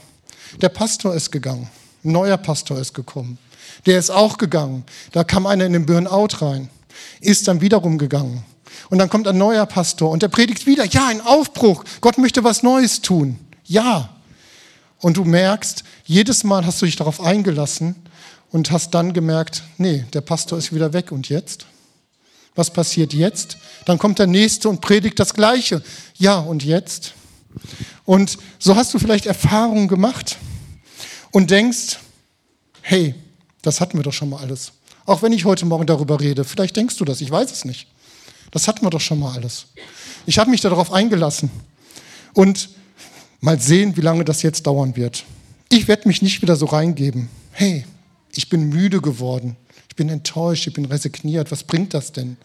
Der 0.61 0.69
Pastor 0.69 1.13
ist 1.15 1.31
gegangen. 1.31 1.69
Ein 2.03 2.11
neuer 2.13 2.37
Pastor 2.37 2.79
ist 2.79 2.93
gekommen. 2.93 3.37
Der 3.85 3.99
ist 3.99 4.09
auch 4.09 4.37
gegangen. 4.37 4.83
Da 5.11 5.23
kam 5.23 5.45
einer 5.45 5.65
in 5.65 5.73
den 5.73 5.85
Burnout 5.85 6.41
rein, 6.41 6.69
ist 7.21 7.47
dann 7.47 7.61
wiederum 7.61 7.97
gegangen. 7.97 8.43
Und 8.89 8.99
dann 8.99 9.09
kommt 9.09 9.27
ein 9.27 9.37
neuer 9.37 9.65
Pastor 9.65 10.09
und 10.11 10.23
der 10.23 10.27
predigt 10.29 10.65
wieder, 10.65 10.85
ja, 10.85 11.07
ein 11.07 11.21
Aufbruch. 11.21 11.83
Gott 12.01 12.17
möchte 12.17 12.43
was 12.43 12.63
Neues 12.63 13.01
tun. 13.01 13.39
Ja. 13.65 14.09
Und 14.99 15.17
du 15.17 15.25
merkst, 15.25 15.83
jedes 16.05 16.43
Mal 16.43 16.65
hast 16.65 16.81
du 16.81 16.85
dich 16.85 16.95
darauf 16.95 17.21
eingelassen 17.21 17.95
und 18.51 18.71
hast 18.71 18.91
dann 18.91 19.13
gemerkt, 19.13 19.63
nee, 19.77 20.05
der 20.13 20.21
Pastor 20.21 20.57
ist 20.57 20.73
wieder 20.73 20.93
weg 20.93 21.11
und 21.11 21.29
jetzt? 21.29 21.65
Was 22.55 22.71
passiert 22.71 23.13
jetzt? 23.13 23.57
Dann 23.85 23.99
kommt 23.99 24.19
der 24.19 24.27
nächste 24.27 24.69
und 24.69 24.81
predigt 24.81 25.19
das 25.19 25.33
Gleiche. 25.33 25.83
Ja, 26.15 26.39
und 26.39 26.63
jetzt? 26.63 27.13
Und 28.05 28.37
so 28.57 28.75
hast 28.75 28.93
du 28.93 28.99
vielleicht 28.99 29.25
Erfahrungen 29.25 29.87
gemacht 29.87 30.37
und 31.31 31.51
denkst, 31.51 31.99
hey, 32.81 33.13
das 33.67 33.81
hatten 33.81 33.97
wir 33.97 34.03
doch 34.03 34.13
schon 34.13 34.29
mal 34.29 34.39
alles. 34.39 34.71
Auch 35.05 35.21
wenn 35.21 35.33
ich 35.33 35.43
heute 35.43 35.65
Morgen 35.65 35.85
darüber 35.85 36.21
rede, 36.21 36.45
vielleicht 36.45 36.77
denkst 36.77 36.95
du 36.95 37.03
das, 37.03 37.19
ich 37.19 37.29
weiß 37.29 37.51
es 37.51 37.65
nicht. 37.65 37.87
Das 38.51 38.69
hatten 38.69 38.85
wir 38.85 38.89
doch 38.89 39.01
schon 39.01 39.19
mal 39.19 39.33
alles. 39.33 39.65
Ich 40.25 40.39
habe 40.39 40.49
mich 40.49 40.61
darauf 40.61 40.93
eingelassen 40.93 41.51
und 42.33 42.69
mal 43.41 43.59
sehen, 43.59 43.97
wie 43.97 44.01
lange 44.01 44.23
das 44.23 44.41
jetzt 44.41 44.65
dauern 44.65 44.95
wird. 44.95 45.25
Ich 45.69 45.89
werde 45.89 46.07
mich 46.07 46.21
nicht 46.21 46.41
wieder 46.41 46.55
so 46.55 46.65
reingeben. 46.65 47.27
Hey, 47.51 47.85
ich 48.33 48.47
bin 48.47 48.69
müde 48.69 49.01
geworden, 49.01 49.57
ich 49.89 49.97
bin 49.97 50.07
enttäuscht, 50.07 50.65
ich 50.67 50.73
bin 50.73 50.85
resigniert. 50.85 51.51
Was 51.51 51.63
bringt 51.63 51.93
das 51.93 52.13
denn? 52.13 52.37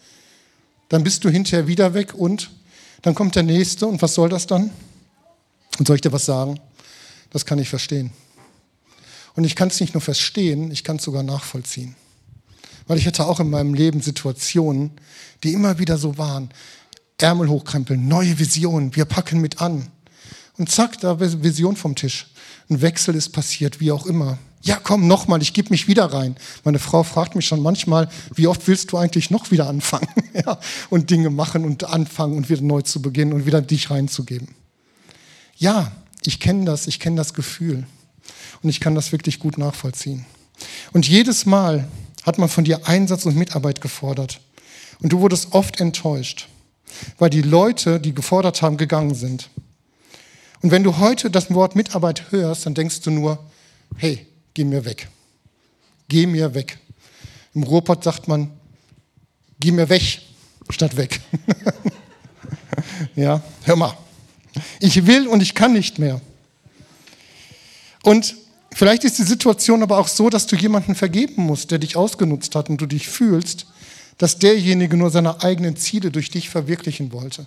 Dann 0.89 1.05
bist 1.05 1.23
du 1.23 1.29
hinterher 1.29 1.67
wieder 1.67 1.93
weg 1.93 2.13
und 2.13 2.51
dann 3.01 3.15
kommt 3.15 3.35
der 3.35 3.43
nächste 3.43 3.87
und 3.87 4.01
was 4.01 4.13
soll 4.13 4.27
das 4.27 4.45
dann? 4.45 4.71
Und 5.79 5.87
soll 5.87 5.95
ich 5.95 6.01
dir 6.01 6.11
was 6.11 6.25
sagen? 6.25 6.59
Das 7.29 7.45
kann 7.45 7.59
ich 7.59 7.69
verstehen. 7.69 8.11
Und 9.35 9.43
ich 9.43 9.55
kann 9.55 9.69
es 9.69 9.79
nicht 9.79 9.93
nur 9.93 10.01
verstehen, 10.01 10.71
ich 10.71 10.83
kann 10.83 10.97
es 10.97 11.03
sogar 11.03 11.23
nachvollziehen. 11.23 11.95
Weil 12.87 12.97
ich 12.97 13.07
hatte 13.07 13.25
auch 13.25 13.39
in 13.39 13.49
meinem 13.49 13.73
Leben 13.73 14.01
Situationen, 14.01 14.91
die 15.43 15.53
immer 15.53 15.79
wieder 15.79 15.97
so 15.97 16.17
waren. 16.17 16.49
Ärmel 17.17 17.47
hochkrempeln, 17.47 18.05
neue 18.07 18.37
Visionen, 18.37 18.95
wir 18.95 19.05
packen 19.05 19.39
mit 19.39 19.61
an. 19.61 19.87
Und 20.57 20.69
zack, 20.69 20.99
da 20.99 21.19
Vision 21.19 21.77
vom 21.77 21.95
Tisch. 21.95 22.27
Ein 22.69 22.81
Wechsel 22.81 23.15
ist 23.15 23.29
passiert, 23.29 23.79
wie 23.79 23.91
auch 23.91 24.05
immer. 24.05 24.37
Ja, 24.61 24.77
komm, 24.81 25.07
nochmal, 25.07 25.41
ich 25.41 25.53
gebe 25.53 25.69
mich 25.71 25.87
wieder 25.87 26.05
rein. 26.05 26.37
Meine 26.63 26.79
Frau 26.79 27.03
fragt 27.03 27.35
mich 27.35 27.45
schon 27.45 27.61
manchmal, 27.61 28.09
wie 28.35 28.47
oft 28.47 28.67
willst 28.67 28.91
du 28.91 28.97
eigentlich 28.97 29.29
noch 29.29 29.51
wieder 29.51 29.67
anfangen? 29.67 30.07
ja, 30.33 30.59
und 30.89 31.09
Dinge 31.09 31.29
machen 31.29 31.65
und 31.65 31.83
anfangen 31.85 32.37
und 32.37 32.49
wieder 32.49 32.61
neu 32.61 32.81
zu 32.81 33.01
beginnen 33.01 33.33
und 33.33 33.45
wieder 33.45 33.61
dich 33.61 33.89
reinzugeben. 33.89 34.49
Ja, 35.57 35.91
ich 36.23 36.39
kenne 36.39 36.65
das, 36.65 36.87
ich 36.87 36.99
kenne 36.99 37.17
das 37.17 37.33
Gefühl. 37.33 37.85
Und 38.63 38.69
ich 38.69 38.79
kann 38.79 38.95
das 38.95 39.11
wirklich 39.11 39.39
gut 39.39 39.57
nachvollziehen. 39.57 40.25
Und 40.93 41.07
jedes 41.07 41.45
Mal 41.45 41.87
hat 42.23 42.37
man 42.37 42.49
von 42.49 42.63
dir 42.63 42.87
Einsatz 42.87 43.25
und 43.25 43.35
Mitarbeit 43.35 43.81
gefordert. 43.81 44.39
Und 45.01 45.11
du 45.11 45.19
wurdest 45.19 45.51
oft 45.51 45.79
enttäuscht, 45.79 46.47
weil 47.19 47.29
die 47.29 47.41
Leute, 47.41 47.99
die 47.99 48.13
gefordert 48.13 48.61
haben, 48.61 48.77
gegangen 48.77 49.13
sind. 49.13 49.49
Und 50.61 50.71
wenn 50.71 50.83
du 50.83 50.97
heute 50.97 51.29
das 51.29 51.53
Wort 51.53 51.75
Mitarbeit 51.75 52.31
hörst, 52.31 52.65
dann 52.65 52.73
denkst 52.73 53.01
du 53.01 53.11
nur, 53.11 53.37
hey, 53.97 54.25
geh 54.53 54.63
mir 54.63 54.85
weg. 54.85 55.09
Geh 56.07 56.25
mir 56.25 56.53
weg. 56.53 56.77
Im 57.53 57.63
Ruhrpott 57.63 58.03
sagt 58.03 58.29
man, 58.29 58.49
geh 59.59 59.71
mir 59.71 59.89
weg, 59.89 60.21
statt 60.69 60.95
weg. 60.95 61.19
ja, 63.15 63.41
hör 63.63 63.75
mal. 63.75 63.97
Ich 64.79 65.05
will 65.05 65.27
und 65.27 65.41
ich 65.41 65.53
kann 65.53 65.73
nicht 65.73 65.99
mehr. 65.99 66.21
Und 68.03 68.35
vielleicht 68.75 69.03
ist 69.03 69.19
die 69.19 69.23
Situation 69.23 69.83
aber 69.83 69.97
auch 69.97 70.07
so, 70.07 70.29
dass 70.29 70.47
du 70.47 70.55
jemanden 70.55 70.95
vergeben 70.95 71.43
musst, 71.43 71.71
der 71.71 71.79
dich 71.79 71.95
ausgenutzt 71.95 72.55
hat 72.55 72.69
und 72.69 72.77
du 72.77 72.85
dich 72.85 73.07
fühlst, 73.07 73.65
dass 74.17 74.39
derjenige 74.39 74.97
nur 74.97 75.09
seine 75.09 75.43
eigenen 75.43 75.75
Ziele 75.75 76.11
durch 76.11 76.29
dich 76.29 76.49
verwirklichen 76.49 77.11
wollte. 77.11 77.45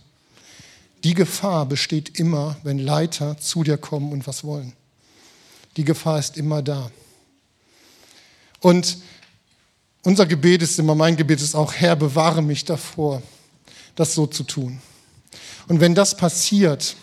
Die 1.04 1.14
Gefahr 1.14 1.66
besteht 1.66 2.18
immer, 2.18 2.56
wenn 2.62 2.78
Leiter 2.78 3.38
zu 3.38 3.62
dir 3.62 3.78
kommen 3.78 4.12
und 4.12 4.26
was 4.26 4.44
wollen. 4.44 4.72
Die 5.76 5.84
Gefahr 5.84 6.18
ist 6.18 6.36
immer 6.36 6.62
da. 6.62 6.90
Und 8.60 8.98
unser 10.02 10.26
Gebet 10.26 10.62
ist 10.62 10.78
immer, 10.78 10.94
mein 10.94 11.16
Gebet 11.16 11.40
ist 11.40 11.54
auch, 11.54 11.72
Herr, 11.74 11.96
bewahre 11.96 12.42
mich 12.42 12.64
davor, 12.64 13.22
das 13.94 14.14
so 14.14 14.26
zu 14.26 14.44
tun. 14.44 14.80
Und 15.68 15.80
wenn 15.80 15.94
das 15.94 16.16
passiert, 16.16 16.96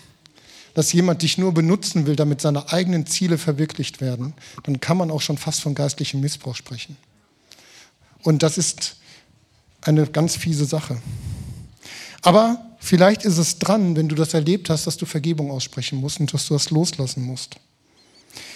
dass 0.73 0.91
jemand 0.93 1.21
dich 1.21 1.37
nur 1.37 1.53
benutzen 1.53 2.05
will, 2.05 2.15
damit 2.15 2.41
seine 2.41 2.71
eigenen 2.71 3.05
Ziele 3.05 3.37
verwirklicht 3.37 4.01
werden, 4.01 4.33
dann 4.63 4.79
kann 4.79 4.97
man 4.97 5.11
auch 5.11 5.21
schon 5.21 5.37
fast 5.37 5.61
von 5.61 5.75
geistlichem 5.75 6.19
Missbrauch 6.19 6.55
sprechen. 6.55 6.97
Und 8.23 8.41
das 8.41 8.57
ist 8.57 8.97
eine 9.81 10.07
ganz 10.07 10.35
fiese 10.35 10.65
Sache. 10.65 10.97
Aber 12.21 12.65
vielleicht 12.79 13.25
ist 13.25 13.37
es 13.37 13.59
dran, 13.59 13.95
wenn 13.95 14.07
du 14.07 14.15
das 14.15 14.33
erlebt 14.33 14.69
hast, 14.69 14.87
dass 14.87 14.97
du 14.97 15.05
Vergebung 15.05 15.51
aussprechen 15.51 15.99
musst 15.99 16.19
und 16.19 16.33
dass 16.33 16.47
du 16.47 16.53
das 16.53 16.69
loslassen 16.69 17.23
musst. 17.23 17.57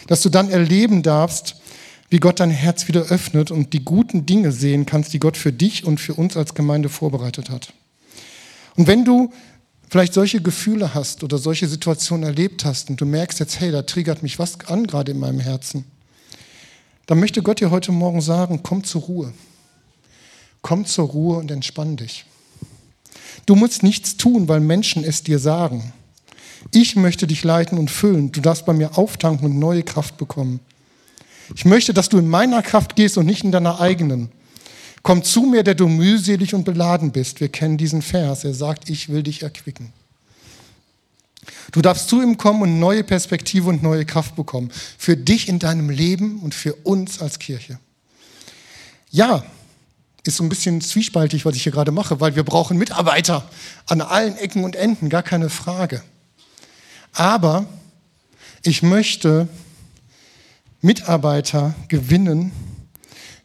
Dass 0.07 0.21
du 0.21 0.29
dann 0.29 0.50
erleben 0.50 1.03
darfst, 1.03 1.57
wie 2.09 2.19
Gott 2.19 2.39
dein 2.39 2.50
Herz 2.50 2.88
wieder 2.88 3.01
öffnet 3.01 3.51
und 3.51 3.74
die 3.74 3.83
guten 3.83 4.25
Dinge 4.25 4.53
sehen 4.53 4.86
kannst, 4.86 5.13
die 5.13 5.19
Gott 5.19 5.36
für 5.36 5.51
dich 5.51 5.83
und 5.83 6.00
für 6.00 6.13
uns 6.13 6.38
als 6.38 6.55
Gemeinde 6.55 6.88
vorbereitet 6.88 7.50
hat. 7.50 7.74
Und 8.75 8.88
wenn 8.88 9.03
du 9.03 9.33
vielleicht 9.89 10.13
solche 10.13 10.41
Gefühle 10.41 10.94
hast 10.94 11.24
oder 11.24 11.38
solche 11.38 11.67
Situationen 11.67 12.24
erlebt 12.24 12.65
hast 12.65 12.89
und 12.89 13.00
du 13.00 13.06
merkst 13.06 13.39
jetzt, 13.39 13.60
hey, 13.60 13.72
da 13.72 13.82
triggert 13.82 14.24
mich 14.24 14.39
was 14.39 14.60
an 14.62 14.88
gerade 14.88 15.12
in 15.12 15.20
meinem 15.20 15.39
Herzen, 15.39 15.86
dann 17.06 17.20
möchte 17.20 17.41
Gott 17.41 17.62
dir 17.62 17.72
heute 17.72 17.91
Morgen 17.91 18.22
sagen, 18.22 18.62
komm 18.63 18.84
zur 18.84 19.01
Ruhe. 19.03 19.34
Komm 20.62 20.86
zur 20.86 21.08
Ruhe 21.08 21.38
und 21.38 21.50
entspann 21.51 21.96
dich. 21.96 22.25
Du 23.46 23.56
musst 23.56 23.84
nichts 23.84 24.17
tun, 24.17 24.50
weil 24.50 24.60
Menschen 24.60 25.06
es 25.06 25.24
dir 25.24 25.39
sagen. 25.39 25.94
Ich 26.74 26.96
möchte 26.98 27.27
dich 27.27 27.44
leiten 27.44 27.77
und 27.77 27.89
füllen. 27.89 28.32
Du 28.34 28.41
darfst 28.41 28.65
bei 28.65 28.74
mir 28.74 28.98
auftanken 28.98 29.46
und 29.46 29.60
neue 29.60 29.84
Kraft 29.84 30.17
bekommen. 30.17 30.60
Ich 31.56 31.63
möchte, 31.63 31.94
dass 31.94 32.10
du 32.10 32.17
in 32.17 32.27
meiner 32.27 32.62
Kraft 32.62 32.98
gehst 32.98 33.17
und 33.17 33.25
nicht 33.25 33.46
in 33.46 33.53
deiner 33.53 33.79
eigenen. 33.79 34.29
Komm 35.07 35.23
zu 35.23 35.43
mir, 35.43 35.63
der 35.63 35.73
du 35.73 35.87
mühselig 35.87 36.53
und 36.53 36.65
beladen 36.65 37.13
bist. 37.13 37.39
Wir 37.39 37.47
kennen 37.47 37.77
diesen 37.77 38.01
Vers. 38.01 38.43
Er 38.43 38.53
sagt, 38.53 38.89
ich 38.89 39.07
will 39.07 39.23
dich 39.23 39.41
erquicken. 39.41 39.93
Du 41.71 41.81
darfst 41.81 42.09
zu 42.09 42.21
ihm 42.21 42.35
kommen 42.35 42.61
und 42.61 42.77
neue 42.81 43.05
Perspektive 43.05 43.69
und 43.69 43.81
neue 43.81 44.03
Kraft 44.03 44.35
bekommen. 44.35 44.69
Für 44.97 45.15
dich 45.15 45.47
in 45.47 45.59
deinem 45.59 45.89
Leben 45.89 46.41
und 46.41 46.53
für 46.53 46.73
uns 46.83 47.21
als 47.21 47.39
Kirche. 47.39 47.79
Ja, 49.09 49.45
ist 50.25 50.35
so 50.35 50.43
ein 50.43 50.49
bisschen 50.49 50.81
zwiespaltig, 50.81 51.45
was 51.45 51.55
ich 51.55 51.63
hier 51.63 51.71
gerade 51.71 51.93
mache, 51.93 52.19
weil 52.19 52.35
wir 52.35 52.43
brauchen 52.43 52.77
Mitarbeiter 52.77 53.49
an 53.85 54.01
allen 54.01 54.35
Ecken 54.35 54.65
und 54.65 54.75
Enden, 54.75 55.07
gar 55.07 55.23
keine 55.23 55.49
Frage. 55.49 56.03
Aber 57.13 57.65
ich 58.61 58.83
möchte 58.83 59.47
Mitarbeiter 60.81 61.75
gewinnen, 61.87 62.51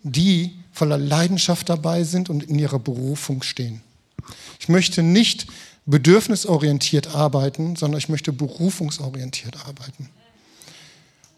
die 0.02 0.56
voller 0.82 0.98
Leidenschaft 0.98 1.68
dabei 1.68 2.02
sind 2.02 2.28
und 2.28 2.42
in 2.42 2.58
ihrer 2.58 2.80
Berufung 2.80 3.44
stehen. 3.44 3.82
Ich 4.58 4.68
möchte 4.68 5.04
nicht 5.04 5.46
bedürfnisorientiert 5.86 7.14
arbeiten, 7.14 7.76
sondern 7.76 8.00
ich 8.00 8.08
möchte 8.08 8.32
berufungsorientiert 8.32 9.64
arbeiten. 9.64 10.08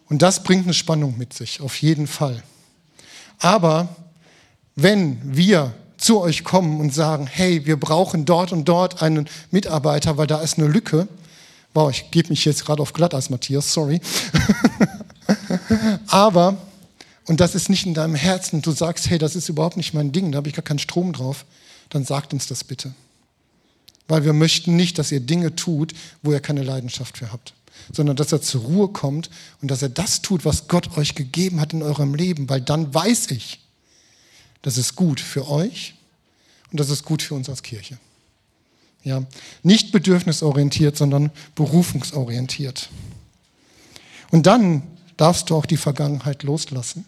Und 0.09 0.23
das 0.23 0.41
bringt 0.41 0.63
eine 0.63 0.73
Spannung 0.73 1.19
mit 1.19 1.31
sich, 1.33 1.61
auf 1.61 1.79
jeden 1.79 2.07
Fall. 2.07 2.41
Aber 3.37 3.89
wenn 4.75 5.19
wir 5.23 5.75
zu 5.97 6.21
euch 6.21 6.43
kommen 6.43 6.79
und 6.79 6.91
sagen, 6.91 7.27
hey, 7.27 7.67
wir 7.67 7.79
brauchen 7.79 8.25
dort 8.25 8.51
und 8.51 8.65
dort 8.65 9.03
einen 9.03 9.29
Mitarbeiter, 9.51 10.17
weil 10.17 10.25
da 10.25 10.41
ist 10.41 10.57
eine 10.57 10.65
Lücke. 10.65 11.07
Wow, 11.75 11.91
ich 11.91 12.09
gebe 12.09 12.29
mich 12.29 12.45
jetzt 12.45 12.65
gerade 12.65 12.81
auf 12.81 12.93
Glatteis, 12.93 13.29
Matthias, 13.29 13.71
sorry. 13.71 14.01
Aber, 16.07 16.57
und 17.27 17.39
das 17.39 17.55
ist 17.55 17.69
nicht 17.69 17.85
in 17.85 17.93
deinem 17.93 18.15
Herzen, 18.15 18.61
du 18.61 18.71
sagst, 18.71 19.09
hey, 19.09 19.17
das 19.17 19.35
ist 19.35 19.49
überhaupt 19.49 19.77
nicht 19.77 19.93
mein 19.93 20.11
Ding, 20.11 20.31
da 20.31 20.37
habe 20.37 20.47
ich 20.47 20.55
gar 20.55 20.63
keinen 20.63 20.79
Strom 20.79 21.11
drauf, 21.11 21.45
dann 21.89 22.05
sagt 22.05 22.33
uns 22.33 22.47
das 22.47 22.63
bitte. 22.63 22.93
Weil 24.07 24.23
wir 24.23 24.33
möchten 24.33 24.75
nicht, 24.75 24.99
dass 24.99 25.11
ihr 25.11 25.19
Dinge 25.19 25.55
tut, 25.55 25.93
wo 26.21 26.31
ihr 26.31 26.39
keine 26.39 26.61
Leidenschaft 26.61 27.17
für 27.17 27.31
habt, 27.31 27.53
sondern 27.91 28.15
dass 28.15 28.31
er 28.31 28.41
zur 28.41 28.61
Ruhe 28.61 28.89
kommt 28.89 29.31
und 29.61 29.71
dass 29.71 29.81
er 29.81 29.89
das 29.89 30.21
tut, 30.21 30.45
was 30.45 30.67
Gott 30.67 30.97
euch 30.97 31.15
gegeben 31.15 31.59
hat 31.59 31.73
in 31.73 31.81
eurem 31.81 32.13
Leben, 32.13 32.47
weil 32.47 32.61
dann 32.61 32.93
weiß 32.93 33.31
ich, 33.31 33.61
das 34.61 34.77
ist 34.77 34.95
gut 34.95 35.19
für 35.19 35.47
euch 35.49 35.95
und 36.71 36.79
das 36.79 36.91
ist 36.91 37.05
gut 37.05 37.23
für 37.23 37.33
uns 37.33 37.49
als 37.49 37.63
Kirche. 37.63 37.97
Ja, 39.03 39.23
nicht 39.63 39.91
bedürfnisorientiert, 39.91 40.97
sondern 40.97 41.31
berufungsorientiert. 41.55 42.89
Und 44.31 44.47
dann 44.47 44.83
darfst 45.17 45.49
du 45.49 45.55
auch 45.55 45.67
die 45.67 45.77
Vergangenheit 45.77 46.43
loslassen 46.43 47.05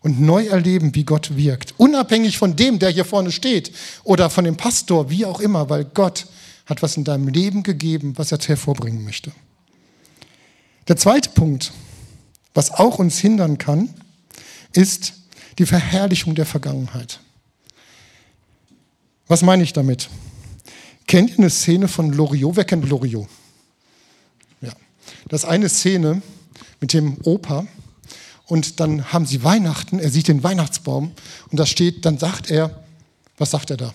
und 0.00 0.20
neu 0.20 0.46
erleben, 0.46 0.94
wie 0.94 1.04
Gott 1.04 1.36
wirkt. 1.36 1.74
Unabhängig 1.78 2.38
von 2.38 2.56
dem, 2.56 2.78
der 2.78 2.90
hier 2.90 3.04
vorne 3.04 3.32
steht 3.32 3.72
oder 4.04 4.30
von 4.30 4.44
dem 4.44 4.56
Pastor, 4.56 5.10
wie 5.10 5.24
auch 5.24 5.40
immer, 5.40 5.68
weil 5.68 5.84
Gott 5.84 6.26
hat 6.66 6.82
was 6.82 6.96
in 6.96 7.04
deinem 7.04 7.28
Leben 7.28 7.62
gegeben, 7.62 8.14
was 8.16 8.32
er 8.32 8.38
hervorbringen 8.38 9.04
möchte. 9.04 9.32
Der 10.88 10.96
zweite 10.96 11.30
Punkt, 11.30 11.72
was 12.54 12.70
auch 12.70 12.98
uns 12.98 13.18
hindern 13.18 13.58
kann, 13.58 13.88
ist 14.72 15.14
die 15.58 15.66
Verherrlichung 15.66 16.34
der 16.34 16.46
Vergangenheit. 16.46 17.20
Was 19.26 19.42
meine 19.42 19.62
ich 19.62 19.72
damit? 19.72 20.08
Kennt 21.06 21.30
ihr 21.30 21.38
eine 21.38 21.50
Szene 21.50 21.88
von 21.88 22.12
Loriot? 22.12 22.56
Wer 22.56 22.64
kennt 22.64 22.88
Loriot? 22.88 23.28
Ja. 24.60 24.72
Das 25.28 25.44
eine 25.44 25.68
Szene, 25.68 26.22
mit 26.80 26.92
dem 26.92 27.18
Opa. 27.22 27.66
Und 28.46 28.80
dann 28.80 29.12
haben 29.12 29.26
sie 29.26 29.42
Weihnachten, 29.42 29.98
er 29.98 30.10
sieht 30.10 30.28
den 30.28 30.42
Weihnachtsbaum 30.42 31.12
und 31.50 31.58
da 31.58 31.66
steht, 31.66 32.04
dann 32.04 32.18
sagt 32.18 32.50
er, 32.50 32.70
was 33.38 33.50
sagt 33.50 33.70
er 33.70 33.76
da? 33.76 33.94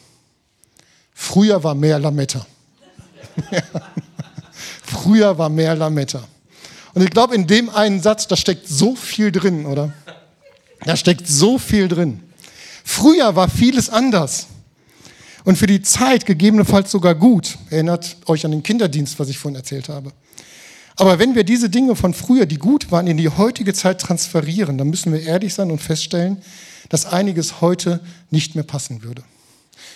Früher 1.14 1.64
war 1.64 1.74
mehr 1.74 2.00
Lametta. 2.00 2.46
Früher 4.84 5.38
war 5.38 5.50
mehr 5.50 5.76
Lametta. 5.76 6.24
Und 6.94 7.02
ich 7.02 7.10
glaube, 7.10 7.36
in 7.36 7.48
dem 7.48 7.70
einen 7.70 8.02
Satz, 8.02 8.28
da 8.28 8.36
steckt 8.36 8.68
so 8.68 8.96
viel 8.96 9.32
drin, 9.32 9.66
oder? 9.66 9.94
Da 10.84 10.98
steckt 10.98 11.28
so 11.28 11.58
viel 11.58 11.88
drin. 11.88 12.22
Früher 12.84 13.36
war 13.36 13.48
vieles 13.50 13.90
anders. 13.90 14.48
Und 15.44 15.58
für 15.58 15.68
die 15.68 15.82
Zeit 15.82 16.26
gegebenenfalls 16.26 16.92
sogar 16.92 17.16
gut. 17.16 17.58
Erinnert 17.70 18.18
euch 18.26 18.46
an 18.46 18.52
den 18.52 18.64
Kinderdienst, 18.64 19.18
was 19.20 19.30
ich 19.30 19.38
vorhin 19.38 19.56
erzählt 19.56 19.90
habe. 19.90 20.12
Aber 20.96 21.20
wenn 21.20 21.36
wir 21.36 21.44
diese 21.44 21.70
Dinge 21.70 21.96
von 21.96 22.14
früher, 22.14 22.46
die 22.46 22.58
gut 22.58 22.92
waren, 22.92 23.08
in 23.08 23.18
die 23.18 23.30
heutige 23.30 23.74
Zeit 23.74 24.02
transferieren, 24.02 24.78
dann 24.78 24.90
müssen 24.90 25.14
wir 25.14 25.22
ehrlich 25.22 25.54
sein 25.54 25.72
und 25.72 25.80
feststellen, 25.80 26.42
dass 26.90 27.06
einiges 27.06 27.62
heute 27.62 28.02
nicht 28.30 28.56
mehr 28.56 28.64
passen 28.64 29.04
würde. 29.04 29.24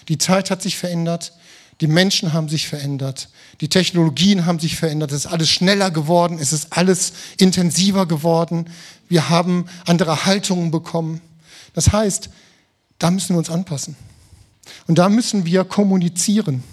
Die 0.08 0.18
Zeit 0.18 0.52
hat 0.52 0.62
sich 0.62 0.78
verändert, 0.78 1.34
die 1.82 1.88
Menschen 1.88 2.32
haben 2.32 2.48
sich 2.48 2.68
verändert, 2.68 3.30
die 3.60 3.68
Technologien 3.68 4.46
haben 4.46 4.60
sich 4.60 4.78
verändert, 4.78 5.12
es 5.12 5.26
ist 5.26 5.32
alles 5.32 5.50
schneller 5.50 5.92
geworden, 5.92 6.40
es 6.40 6.54
ist 6.54 6.68
alles 6.72 7.12
intensiver 7.38 8.06
geworden, 8.06 8.70
wir 9.10 9.30
haben 9.30 9.66
andere 9.86 10.26
Haltungen 10.26 10.72
bekommen. 10.72 11.20
Das 11.74 11.92
heißt, 11.92 12.30
Da 13.00 13.12
müssen 13.12 13.36
wir 13.36 13.40
uns 13.40 13.50
anpassen. 13.50 13.96
Und 14.88 14.98
da 14.98 15.10
müssen 15.10 15.46
wir 15.46 15.64
kommunizieren. 15.64 16.64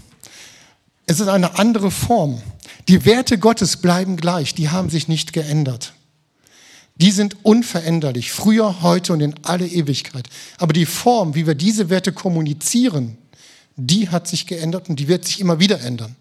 Es 1.06 1.20
ist 1.20 1.28
eine 1.28 1.58
andere 1.58 1.90
Form. 1.90 2.40
Die 2.88 3.04
Werte 3.04 3.38
Gottes 3.38 3.76
bleiben 3.76 4.16
gleich, 4.16 4.54
die 4.54 4.70
haben 4.70 4.90
sich 4.90 5.08
nicht 5.08 5.32
geändert. 5.32 5.94
Die 6.96 7.10
sind 7.10 7.44
unveränderlich, 7.44 8.32
früher, 8.32 8.82
heute 8.82 9.12
und 9.12 9.20
in 9.20 9.34
alle 9.42 9.66
Ewigkeit. 9.66 10.28
Aber 10.58 10.72
die 10.72 10.86
Form, 10.86 11.34
wie 11.34 11.46
wir 11.46 11.54
diese 11.54 11.88
Werte 11.90 12.12
kommunizieren, 12.12 13.16
die 13.76 14.08
hat 14.08 14.28
sich 14.28 14.46
geändert 14.46 14.88
und 14.88 14.96
die 14.96 15.08
wird 15.08 15.24
sich 15.24 15.40
immer 15.40 15.58
wieder 15.58 15.80
ändern. 15.80 16.16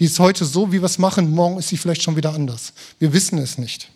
Die 0.00 0.04
ist 0.04 0.18
heute 0.18 0.44
so, 0.44 0.72
wie 0.72 0.80
wir 0.80 0.84
es 0.84 0.98
machen, 0.98 1.30
morgen 1.30 1.58
ist 1.58 1.68
sie 1.68 1.76
vielleicht 1.76 2.02
schon 2.02 2.16
wieder 2.16 2.34
anders. 2.34 2.72
Wir 2.98 3.12
wissen 3.12 3.38
es 3.38 3.56
nicht. 3.56 3.90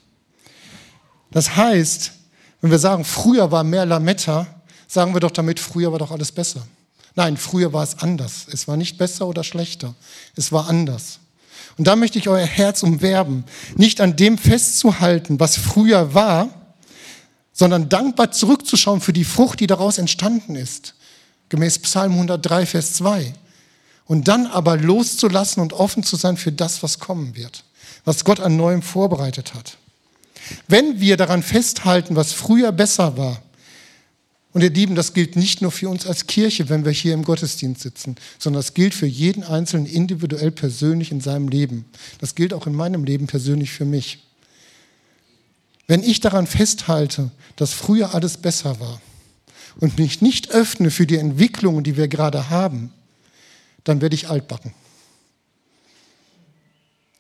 Das 1.31 1.57
heißt, 1.57 2.13
wenn 2.61 2.71
wir 2.71 2.79
sagen, 2.79 3.05
früher 3.05 3.51
war 3.51 3.65
mehr 3.65 3.87
Lametta, 3.87 4.47
sagen 4.87 5.15
wir 5.15 5.21
doch 5.21 5.31
damit, 5.31 5.61
früher 5.61 5.93
war 5.93 5.99
doch 5.99 6.11
alles 6.11 6.33
besser. 6.33 6.67
Nein, 7.17 7.37
früher 7.37 7.73
war 7.73 7.83
es 7.83 7.99
anders. 7.99 8.47
Es 8.51 8.69
war 8.69 8.77
nicht 8.77 8.97
besser 8.97 9.27
oder 9.27 9.45
schlechter. 9.45 9.95
Es 10.37 10.53
war 10.53 10.69
anders. 10.69 11.19
Und 11.79 11.87
da 11.87 11.97
möchte 11.97 12.19
ich 12.19 12.29
euer 12.29 12.47
Herz 12.47 12.83
umwerben, 12.83 13.45
nicht 13.77 14.01
an 14.01 14.17
dem 14.17 14.39
festzuhalten, 14.39 15.41
was 15.41 15.57
früher 15.57 16.15
war, 16.15 16.49
sondern 17.53 17.89
dankbar 17.89 18.33
zurückzuschauen 18.33 19.01
für 19.01 19.13
die 19.13 19.25
Frucht, 19.25 19.61
die 19.61 19.67
daraus 19.67 19.99
entstanden 19.99 20.57
ist. 20.57 20.95
Gemäß 21.49 21.79
Psalm 21.81 22.13
103, 22.13 22.67
Vers 22.67 22.95
2. 22.95 23.33
Und 24.07 24.29
dann 24.29 24.47
aber 24.47 24.77
loszulassen 24.77 25.63
und 25.63 25.73
offen 25.73 26.03
zu 26.03 26.17
sein 26.17 26.37
für 26.37 26.53
das, 26.53 26.83
was 26.83 26.99
kommen 26.99 27.37
wird, 27.37 27.65
was 28.05 28.25
Gott 28.25 28.41
an 28.41 28.57
Neuem 28.57 28.83
vorbereitet 28.83 29.55
hat. 29.55 29.77
Wenn 30.69 31.01
wir 31.01 31.17
daran 31.17 31.43
festhalten, 31.43 32.17
was 32.17 32.33
früher 32.33 32.73
besser 32.73 33.17
war, 33.17 33.43
und 34.53 34.63
ihr 34.63 34.71
Lieben, 34.71 34.97
das 34.97 35.15
gilt 35.15 35.37
nicht 35.37 35.63
nur 35.63 35.71
für 35.71 35.89
uns 35.89 36.07
als 36.07 36.27
Kirche, 36.27 36.69
wenn 36.69 36.85
wir 36.85 36.91
hier 36.91 37.15
im 37.15 37.25
Gottesdienst 37.25 37.83
sitzen, 37.83 38.17
sondern 38.39 38.61
das 38.61 38.75
gilt 38.75 38.95
für 38.95 39.07
jeden 39.07 39.45
Einzelnen 39.45 39.87
individuell 39.87 40.51
persönlich 40.51 41.13
in 41.13 41.21
seinem 41.21 41.49
Leben. 41.49 41.85
Das 42.19 42.35
gilt 42.35 42.53
auch 42.53 42.67
in 42.67 42.75
meinem 42.75 43.05
Leben 43.05 43.29
persönlich 43.29 43.71
für 43.71 43.85
mich. 43.85 44.27
Wenn 45.87 46.03
ich 46.03 46.21
daran 46.21 46.47
festhalte, 46.47 47.31
dass 47.57 47.73
früher 47.73 48.15
alles 48.15 48.39
besser 48.39 48.81
war 48.81 49.01
und 49.79 49.99
mich 49.99 50.21
nicht 50.21 50.51
öffne 50.51 50.91
für 50.91 51.07
die 51.07 51.17
Entwicklungen, 51.17 51.85
die 51.85 51.97
wir 51.97 52.09
gerade 52.09 52.51
haben, 52.51 52.93
dann 53.85 54.01
werde 54.01 54.15
ich 54.15 54.29
altbacken. 54.29 54.73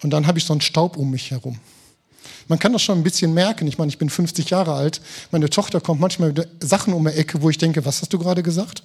Und 0.02 0.10
dann 0.10 0.26
habe 0.26 0.38
ich 0.38 0.44
so 0.44 0.52
einen 0.52 0.60
Staub 0.60 0.96
um 0.96 1.10
mich 1.10 1.30
herum. 1.30 1.58
Man 2.48 2.58
kann 2.58 2.72
das 2.72 2.82
schon 2.82 2.98
ein 2.98 3.02
bisschen 3.02 3.34
merken. 3.34 3.66
Ich 3.66 3.78
meine, 3.78 3.90
ich 3.90 3.98
bin 3.98 4.10
50 4.10 4.50
Jahre 4.50 4.74
alt. 4.74 5.00
Meine 5.30 5.50
Tochter 5.50 5.80
kommt 5.80 6.00
manchmal 6.00 6.32
mit 6.32 6.48
Sachen 6.60 6.92
um 6.94 7.04
die 7.04 7.12
Ecke, 7.12 7.42
wo 7.42 7.50
ich 7.50 7.58
denke, 7.58 7.84
was 7.84 8.00
hast 8.02 8.12
du 8.12 8.18
gerade 8.18 8.42
gesagt? 8.42 8.82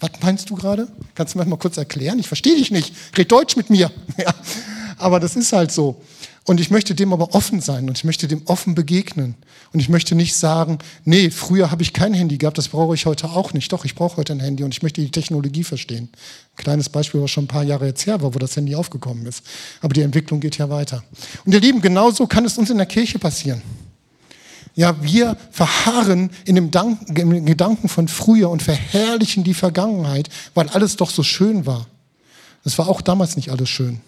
Was 0.00 0.10
meinst 0.20 0.50
du 0.50 0.56
gerade? 0.56 0.88
Kannst 1.14 1.34
du 1.34 1.38
mir 1.38 1.44
mal 1.46 1.56
kurz 1.56 1.76
erklären? 1.76 2.18
Ich 2.18 2.26
verstehe 2.26 2.56
dich 2.56 2.70
nicht. 2.70 2.92
Red 3.16 3.30
Deutsch 3.30 3.56
mit 3.56 3.70
mir. 3.70 3.90
Ja. 4.18 4.34
Aber 4.98 5.18
das 5.18 5.34
ist 5.34 5.52
halt 5.52 5.72
so. 5.72 6.00
Und 6.44 6.58
ich 6.58 6.70
möchte 6.70 6.96
dem 6.96 7.12
aber 7.12 7.34
offen 7.34 7.60
sein 7.60 7.88
und 7.88 7.96
ich 7.96 8.04
möchte 8.04 8.26
dem 8.26 8.42
offen 8.46 8.74
begegnen. 8.74 9.36
Und 9.72 9.78
ich 9.78 9.88
möchte 9.88 10.16
nicht 10.16 10.34
sagen, 10.34 10.78
nee, 11.04 11.30
früher 11.30 11.70
habe 11.70 11.82
ich 11.82 11.92
kein 11.92 12.14
Handy 12.14 12.36
gehabt, 12.36 12.58
das 12.58 12.68
brauche 12.68 12.94
ich 12.94 13.06
heute 13.06 13.30
auch 13.30 13.52
nicht. 13.52 13.72
Doch, 13.72 13.84
ich 13.84 13.94
brauche 13.94 14.16
heute 14.16 14.32
ein 14.32 14.40
Handy 14.40 14.64
und 14.64 14.74
ich 14.74 14.82
möchte 14.82 15.00
die 15.00 15.10
Technologie 15.10 15.62
verstehen. 15.62 16.08
Ein 16.12 16.64
kleines 16.64 16.88
Beispiel, 16.88 17.22
was 17.22 17.30
schon 17.30 17.44
ein 17.44 17.48
paar 17.48 17.62
Jahre 17.62 17.86
jetzt 17.86 18.06
her 18.06 18.20
war, 18.22 18.34
wo 18.34 18.38
das 18.40 18.56
Handy 18.56 18.74
aufgekommen 18.74 19.24
ist. 19.26 19.44
Aber 19.80 19.94
die 19.94 20.02
Entwicklung 20.02 20.40
geht 20.40 20.58
ja 20.58 20.68
weiter. 20.68 21.04
Und 21.44 21.52
ihr 21.54 21.60
Lieben, 21.60 21.80
genauso 21.80 22.26
kann 22.26 22.44
es 22.44 22.58
uns 22.58 22.70
in 22.70 22.76
der 22.76 22.86
Kirche 22.86 23.20
passieren. 23.20 23.62
Ja, 24.74 25.00
wir 25.02 25.36
verharren 25.50 26.30
in 26.44 26.56
dem 26.56 26.70
Gedanken 27.44 27.88
von 27.88 28.08
früher 28.08 28.50
und 28.50 28.62
verherrlichen 28.62 29.44
die 29.44 29.54
Vergangenheit, 29.54 30.28
weil 30.54 30.68
alles 30.70 30.96
doch 30.96 31.10
so 31.10 31.22
schön 31.22 31.66
war. 31.66 31.86
Es 32.64 32.78
war 32.78 32.88
auch 32.88 33.00
damals 33.00 33.36
nicht 33.36 33.50
alles 33.50 33.68
schön. 33.68 34.00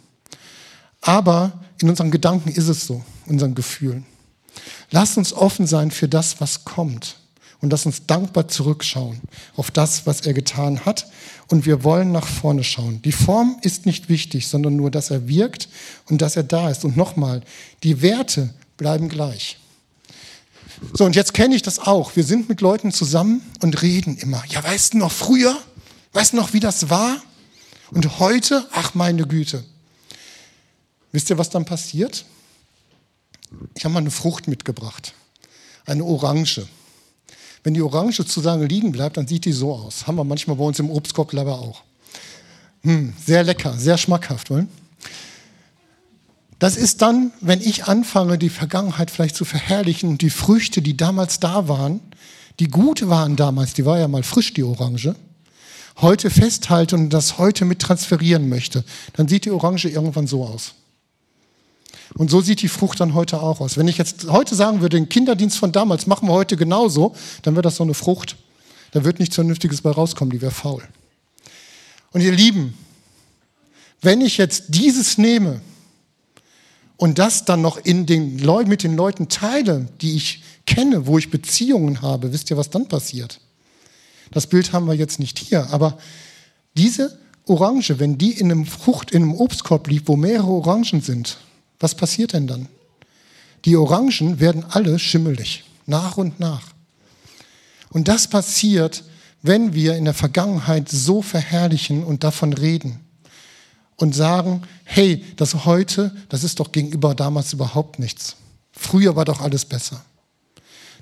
Aber 1.05 1.53
in 1.81 1.91
unseren 1.91 2.11
Gedanken 2.11 2.49
ist 2.49 2.69
es 2.69 2.87
so, 2.87 3.05
unseren 3.27 3.55
Gefühlen. 3.55 4.07
Lass 4.91 5.19
uns 5.19 5.35
offen 5.35 5.67
sein 5.67 5.91
für 5.91 6.09
das, 6.09 6.41
was 6.41 6.65
kommt. 6.65 7.17
Und 7.61 7.71
lass 7.71 7.87
uns 7.87 8.07
dankbar 8.07 8.49
zurückschauen 8.49 9.21
auf 9.57 9.71
das, 9.71 10.07
was 10.07 10.23
er 10.23 10.33
getan 10.35 10.85
hat. 10.85 11.07
Und 11.49 11.67
wir 11.67 11.85
wollen 11.85 12.11
nach 12.11 12.27
vorne 12.27 12.65
schauen. 12.65 13.03
Die 13.03 13.13
Form 13.13 13.59
ist 13.63 13.87
nicht 13.87 14.09
wichtig, 14.09 14.49
sondern 14.49 14.77
nur, 14.77 14.91
dass 14.91 15.11
er 15.11 15.29
wirkt 15.29 15.69
und 16.09 16.23
dass 16.23 16.37
er 16.37 16.43
da 16.43 16.71
ist. 16.71 16.85
Und 16.85 16.97
nochmal, 16.97 17.43
die 17.83 18.01
Werte 18.01 18.55
bleiben 18.77 19.09
gleich. 19.09 19.59
So, 20.95 21.05
und 21.05 21.17
jetzt 21.17 21.35
kenne 21.35 21.55
ich 21.55 21.63
das 21.63 21.79
auch. 21.79 22.17
Wir 22.17 22.25
sind 22.25 22.49
mit 22.49 22.61
Leuten 22.63 22.93
zusammen 22.93 23.43
und 23.63 23.83
reden 23.83 24.17
immer. 24.17 24.43
Ja, 24.49 24.65
weißt 24.65 24.95
du 24.95 24.99
noch 24.99 25.13
früher? 25.13 25.57
Weißt 26.13 26.33
du 26.33 26.37
noch, 26.37 26.53
wie 26.55 26.61
das 26.61 26.89
war? 26.89 27.17
Und 27.91 28.19
heute? 28.19 28.67
Ach, 28.73 28.95
meine 28.95 29.27
Güte. 29.27 29.65
Wisst 31.15 31.31
ihr, 31.31 31.39
was 31.39 31.49
dann 31.49 31.65
passiert? 31.65 32.25
Ich 33.77 33.85
habe 33.85 33.93
mal 33.93 34.01
eine 34.01 34.11
Frucht 34.11 34.49
mitgebracht, 34.49 35.15
eine 35.87 36.03
Orange. 36.03 36.67
Wenn 37.63 37.73
die 37.73 37.83
Orange 37.83 38.27
zu 38.27 38.41
lange 38.41 38.67
liegen 38.67 38.91
bleibt, 38.91 39.17
dann 39.17 39.29
sieht 39.29 39.45
die 39.45 39.53
so 39.53 39.73
aus. 39.73 40.09
Haben 40.09 40.17
wir 40.17 40.25
manchmal 40.25 40.57
bei 40.57 40.65
uns 40.65 40.81
im 40.81 40.91
Obstkorb 40.91 41.33
leider 41.33 41.53
auch. 41.53 41.85
Hm, 42.83 43.13
sehr 43.25 43.45
lecker, 43.45 43.75
sehr 43.75 43.97
schmackhaft. 43.97 44.51
Oder? 44.51 44.67
Das 46.59 46.77
ist 46.77 47.01
dann, 47.01 47.31
wenn 47.41 47.61
ich 47.61 47.85
anfange, 47.85 48.37
die 48.37 48.51
Vergangenheit 48.51 49.09
vielleicht 49.09 49.37
zu 49.37 49.45
verherrlichen 49.45 50.09
und 50.09 50.21
die 50.21 50.31
Früchte, 50.31 50.83
die 50.83 50.97
damals 50.97 51.39
da 51.39 51.69
waren, 51.69 52.01
die 52.59 52.67
gut 52.67 53.09
waren 53.09 53.37
damals, 53.37 53.73
die 53.75 53.85
war 53.85 54.01
ja 54.01 54.09
mal 54.09 54.25
frisch, 54.25 54.53
die 54.53 54.65
Orange, 54.65 55.15
heute 55.99 56.29
festhalte 56.29 56.97
und 56.97 57.11
das 57.11 57.39
heute 57.39 57.67
mit 57.67 57.79
transferieren 57.79 58.49
möchte, 58.49 58.83
dann 59.13 59.29
sieht 59.29 59.45
die 59.45 59.53
Orange 59.53 59.89
irgendwann 59.89 60.27
so 60.27 60.45
aus. 60.45 60.75
Und 62.15 62.31
so 62.31 62.41
sieht 62.41 62.63
die 62.63 62.69
Frucht 62.69 63.01
dann 63.01 63.15
heute 63.15 63.41
auch 63.41 63.61
aus. 63.61 63.77
Wenn 63.77 63.89
ich 63.89 63.99
jetzt 63.99 64.29
heute 64.29 64.55
sagen 64.55 64.81
würde, 64.81 64.97
den 64.97 65.09
Kinderdienst 65.09 65.59
von 65.59 65.73
damals 65.73 66.07
machen 66.07 66.29
wir 66.29 66.33
heute 66.33 66.57
genauso, 66.57 67.15
dann 67.43 67.55
wäre 67.55 67.63
das 67.63 67.77
so 67.77 67.85
eine 67.85 67.95
Frucht. 67.95 68.37
Da 68.93 69.05
wird 69.05 69.19
nichts 69.19 69.35
Vernünftiges 69.35 69.83
bei 69.83 69.91
rauskommen, 69.91 70.31
die 70.31 70.41
wäre 70.41 70.53
faul. 70.53 70.83
Und 72.13 72.21
ihr 72.21 72.33
Lieben, 72.33 72.75
wenn 74.01 74.21
ich 74.21 74.37
jetzt 74.37 74.67
dieses 74.69 75.19
nehme 75.19 75.61
und 76.97 77.19
das 77.19 77.45
dann 77.45 77.61
noch 77.61 77.77
in 77.79 78.07
den 78.07 78.39
Leu 78.39 78.65
mit 78.65 78.83
den 78.83 78.95
Leuten 78.95 79.29
teile, 79.29 79.89
die 80.01 80.15
ich 80.15 80.43
kenne, 80.67 81.07
wo 81.07 81.19
ich 81.19 81.31
Beziehungen 81.31 82.03
habe, 82.03 82.33
wisst 82.33 82.51
ihr, 82.51 82.57
was 82.57 82.71
dann 82.71 82.87
passiert? 82.87 83.41
Das 84.31 84.47
Bild 84.47 84.73
haben 84.73 84.87
wir 84.87 84.95
jetzt 84.95 85.19
nicht 85.19 85.39
hier, 85.39 85.71
aber 85.71 85.99
diese 86.77 87.19
Orange, 87.47 87.99
wenn 87.99 88.17
die 88.17 88.33
in 88.33 88.51
einem 88.51 88.67
Frucht, 88.67 89.11
in 89.11 89.23
einem 89.23 89.35
Obstkorb 89.35 89.89
liegt, 89.89 90.09
wo 90.09 90.17
mehrere 90.17 90.51
Orangen 90.51 91.01
sind, 91.01 91.39
was 91.81 91.95
passiert 91.95 92.33
denn 92.33 92.47
dann? 92.47 92.69
Die 93.65 93.77
Orangen 93.77 94.41
werden 94.41 94.65
alle 94.69 94.99
schimmelig, 94.99 95.65
nach 95.87 96.17
und 96.17 96.39
nach. 96.41 96.63
Und 97.91 98.09
das 98.09 98.29
passiert, 98.29 99.05
wenn 99.43 99.75
wir 99.75 99.97
in 99.97 100.05
der 100.05 100.15
Vergangenheit 100.15 100.89
so 100.89 101.23
verherrlichen 101.23 102.03
und 102.05 102.25
davon 102.25 102.53
reden 102.53 103.01
und 103.97 104.15
sagen, 104.15 104.63
hey, 104.85 105.25
das 105.37 105.65
heute, 105.65 106.15
das 106.29 106.45
ist 106.45 106.61
doch 106.61 106.73
gegenüber 106.73 107.15
damals 107.15 107.53
überhaupt 107.53 107.99
nichts. 107.99 108.37
Früher 108.73 109.17
war 109.17 109.25
doch 109.25 109.41
alles 109.41 109.65
besser. 109.65 110.03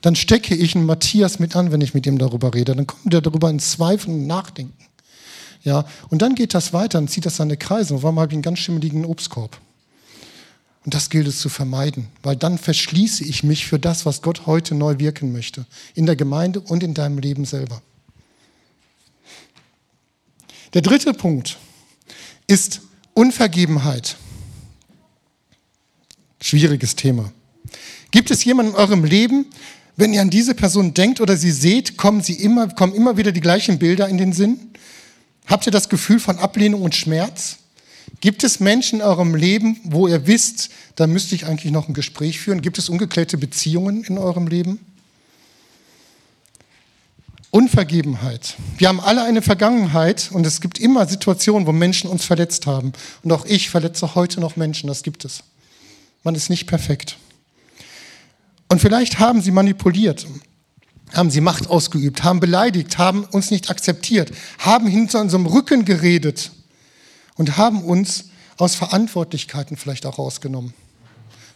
Dann 0.02 0.16
stecke 0.16 0.54
ich 0.54 0.74
einen 0.74 0.84
Matthias 0.84 1.38
mit 1.38 1.54
an, 1.56 1.70
wenn 1.72 1.80
ich 1.80 1.94
mit 1.94 2.06
ihm 2.06 2.18
darüber 2.18 2.52
rede. 2.52 2.74
Dann 2.74 2.86
kommt 2.86 3.14
er 3.14 3.22
darüber 3.22 3.48
ins 3.48 3.70
Zweifeln 3.70 4.16
und 4.16 4.26
Nachdenken. 4.26 4.76
Ja, 5.62 5.86
und 6.10 6.22
dann 6.22 6.34
geht 6.34 6.54
das 6.54 6.72
weiter 6.72 6.98
und 6.98 7.08
zieht 7.08 7.24
das 7.24 7.36
seine 7.36 7.56
Kreise. 7.56 7.94
Und 7.94 8.04
einmal 8.04 8.22
habe 8.22 8.32
ich 8.32 8.36
einen 8.36 8.42
ganz 8.42 8.58
schimmeligen 8.58 9.04
Obstkorb. 9.04 9.56
Und 10.84 10.94
das 10.94 11.10
gilt 11.10 11.28
es 11.28 11.38
zu 11.38 11.48
vermeiden, 11.48 12.08
weil 12.22 12.34
dann 12.34 12.58
verschließe 12.58 13.24
ich 13.24 13.44
mich 13.44 13.66
für 13.66 13.78
das, 13.78 14.04
was 14.04 14.20
Gott 14.20 14.46
heute 14.46 14.74
neu 14.74 14.98
wirken 14.98 15.32
möchte, 15.32 15.64
in 15.94 16.06
der 16.06 16.16
Gemeinde 16.16 16.60
und 16.60 16.82
in 16.82 16.92
deinem 16.94 17.18
Leben 17.18 17.44
selber. 17.44 17.80
Der 20.74 20.82
dritte 20.82 21.12
Punkt 21.12 21.58
ist 22.46 22.80
Unvergebenheit. 23.14 24.16
Schwieriges 26.40 26.96
Thema. 26.96 27.32
Gibt 28.10 28.30
es 28.30 28.44
jemanden 28.44 28.72
in 28.72 28.78
eurem 28.78 29.04
Leben, 29.04 29.46
wenn 29.96 30.12
ihr 30.12 30.22
an 30.22 30.30
diese 30.30 30.54
Person 30.54 30.94
denkt 30.94 31.20
oder 31.20 31.36
sie 31.36 31.52
seht, 31.52 31.96
kommen, 31.96 32.22
sie 32.22 32.34
immer, 32.34 32.68
kommen 32.68 32.94
immer 32.94 33.16
wieder 33.16 33.30
die 33.30 33.40
gleichen 33.40 33.78
Bilder 33.78 34.08
in 34.08 34.18
den 34.18 34.32
Sinn? 34.32 34.58
Habt 35.46 35.66
ihr 35.66 35.72
das 35.72 35.88
Gefühl 35.88 36.18
von 36.18 36.38
Ablehnung 36.38 36.82
und 36.82 36.94
Schmerz? 36.94 37.58
Gibt 38.22 38.44
es 38.44 38.60
Menschen 38.60 39.00
in 39.00 39.04
eurem 39.04 39.34
Leben, 39.34 39.80
wo 39.82 40.06
ihr 40.06 40.28
wisst, 40.28 40.70
da 40.94 41.08
müsste 41.08 41.34
ich 41.34 41.46
eigentlich 41.46 41.72
noch 41.72 41.88
ein 41.88 41.92
Gespräch 41.92 42.38
führen? 42.38 42.62
Gibt 42.62 42.78
es 42.78 42.88
ungeklärte 42.88 43.36
Beziehungen 43.36 44.04
in 44.04 44.16
eurem 44.16 44.46
Leben? 44.46 44.78
Unvergebenheit. 47.50 48.54
Wir 48.78 48.86
haben 48.86 49.00
alle 49.00 49.24
eine 49.24 49.42
Vergangenheit 49.42 50.30
und 50.32 50.46
es 50.46 50.60
gibt 50.60 50.78
immer 50.78 51.04
Situationen, 51.08 51.66
wo 51.66 51.72
Menschen 51.72 52.08
uns 52.08 52.24
verletzt 52.24 52.64
haben. 52.64 52.92
Und 53.24 53.32
auch 53.32 53.44
ich 53.44 53.70
verletze 53.70 54.14
heute 54.14 54.38
noch 54.38 54.54
Menschen, 54.54 54.86
das 54.86 55.02
gibt 55.02 55.24
es. 55.24 55.42
Man 56.22 56.36
ist 56.36 56.48
nicht 56.48 56.68
perfekt. 56.68 57.16
Und 58.68 58.80
vielleicht 58.80 59.18
haben 59.18 59.42
sie 59.42 59.50
manipuliert. 59.50 60.28
haben 61.12 61.32
sie 61.32 61.40
Macht 61.40 61.68
ausgeübt, 61.68 62.22
haben 62.22 62.38
beleidigt, 62.38 62.98
haben 62.98 63.24
uns 63.24 63.50
nicht 63.50 63.68
akzeptiert, 63.68 64.30
haben 64.58 64.86
hinter 64.86 65.20
unserem 65.20 65.46
Rücken 65.46 65.84
geredet 65.84 66.52
und 67.36 67.56
haben 67.56 67.82
uns 67.82 68.26
aus 68.56 68.74
Verantwortlichkeiten 68.74 69.76
vielleicht 69.76 70.06
auch 70.06 70.18
rausgenommen. 70.18 70.74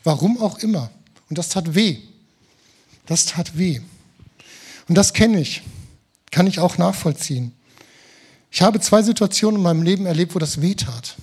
Warum 0.04 0.40
auch 0.40 0.58
immer. 0.58 0.90
Und 1.28 1.38
das 1.38 1.48
tat 1.48 1.74
weh. 1.74 1.98
Das 3.06 3.26
tat 3.26 3.56
weh. 3.58 3.80
Und 4.88 4.94
das 4.94 5.12
kenne 5.12 5.40
ich, 5.40 5.62
kann 6.30 6.46
ich 6.46 6.60
auch 6.60 6.78
nachvollziehen. 6.78 7.52
Ich 8.50 8.62
habe 8.62 8.80
zwei 8.80 9.02
Situationen 9.02 9.56
in 9.56 9.62
meinem 9.62 9.82
Leben 9.82 10.06
erlebt, 10.06 10.34
wo 10.34 10.38
das 10.38 10.60
weh 10.60 10.74
tat. 10.74 11.16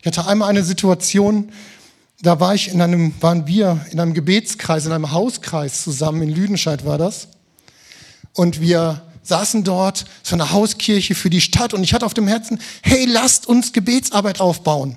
Ich 0.00 0.06
hatte 0.06 0.26
einmal 0.26 0.48
eine 0.48 0.62
Situation, 0.62 1.52
da 2.22 2.40
war 2.40 2.54
ich 2.54 2.68
in 2.68 2.80
einem, 2.80 3.14
waren 3.20 3.46
wir 3.46 3.84
in 3.90 4.00
einem 4.00 4.14
Gebetskreis, 4.14 4.86
in 4.86 4.92
einem 4.92 5.12
Hauskreis 5.12 5.82
zusammen, 5.82 6.22
in 6.22 6.30
Lüdenscheid 6.30 6.84
war 6.84 6.98
das. 6.98 7.28
Und 8.32 8.60
wir 8.60 9.05
saßen 9.26 9.64
dort, 9.64 10.04
so 10.22 10.36
eine 10.36 10.52
Hauskirche 10.52 11.14
für 11.14 11.30
die 11.30 11.40
Stadt 11.40 11.74
und 11.74 11.82
ich 11.82 11.94
hatte 11.94 12.06
auf 12.06 12.14
dem 12.14 12.28
Herzen, 12.28 12.60
hey, 12.82 13.04
lasst 13.06 13.46
uns 13.46 13.72
Gebetsarbeit 13.72 14.40
aufbauen. 14.40 14.96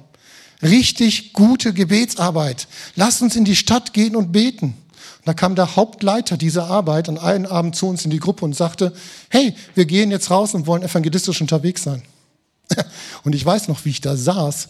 Richtig 0.62 1.34
gute 1.34 1.74
Gebetsarbeit. 1.74 2.68
Lasst 2.96 3.22
uns 3.22 3.36
in 3.36 3.46
die 3.46 3.56
Stadt 3.56 3.94
gehen 3.94 4.15
und 4.15 4.32
beten. 4.32 4.76
Und 5.20 5.28
da 5.28 5.34
kam 5.34 5.56
der 5.56 5.76
Hauptleiter 5.76 6.38
dieser 6.38 6.68
Arbeit 6.68 7.10
an 7.10 7.18
einem 7.18 7.46
Abend 7.46 7.76
zu 7.76 7.88
uns 7.88 8.04
in 8.04 8.12
die 8.12 8.20
Gruppe 8.20 8.46
und 8.46 8.56
sagte, 8.56 8.94
hey, 9.30 9.56
wir 9.76 9.86
gehen 9.86 10.12
jetzt 10.12 10.32
raus 10.32 10.54
und 10.54 10.68
wollen 10.68 10.84
evangelistisch 10.84 11.42
unterwegs 11.42 11.84
sein. 11.84 12.04
Und 13.24 13.34
ich 13.34 13.44
weiß 13.44 13.68
noch, 13.68 13.84
wie 13.86 13.89
ich 13.89 14.02
da 14.02 14.15
saß. 14.15 14.70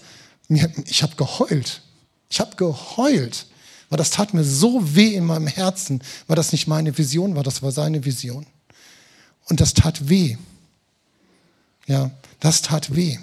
Ich 0.86 1.04
habe 1.04 1.16
geheult. 1.18 1.82
Ich 2.30 2.40
habe 2.40 2.56
geheult, 2.56 3.48
weil 3.90 3.98
das 3.98 4.12
tat 4.12 4.34
mir 4.34 4.44
so 4.44 4.96
weh 4.96 5.16
in 5.16 5.26
meinem 5.26 5.48
Herzen, 5.48 6.02
weil 6.28 6.36
das 6.36 6.52
nicht 6.52 6.68
meine 6.68 6.98
Vision 6.98 7.36
war, 7.36 7.44
das 7.44 7.62
war 7.62 7.72
seine 7.72 8.06
Vision. 8.06 8.46
Und 9.50 9.60
das 9.62 9.74
tat 9.74 10.10
weh. 10.10 10.38
Ja, 11.88 12.12
das 12.40 12.62
tat 12.62 12.96
weh. 12.96 13.18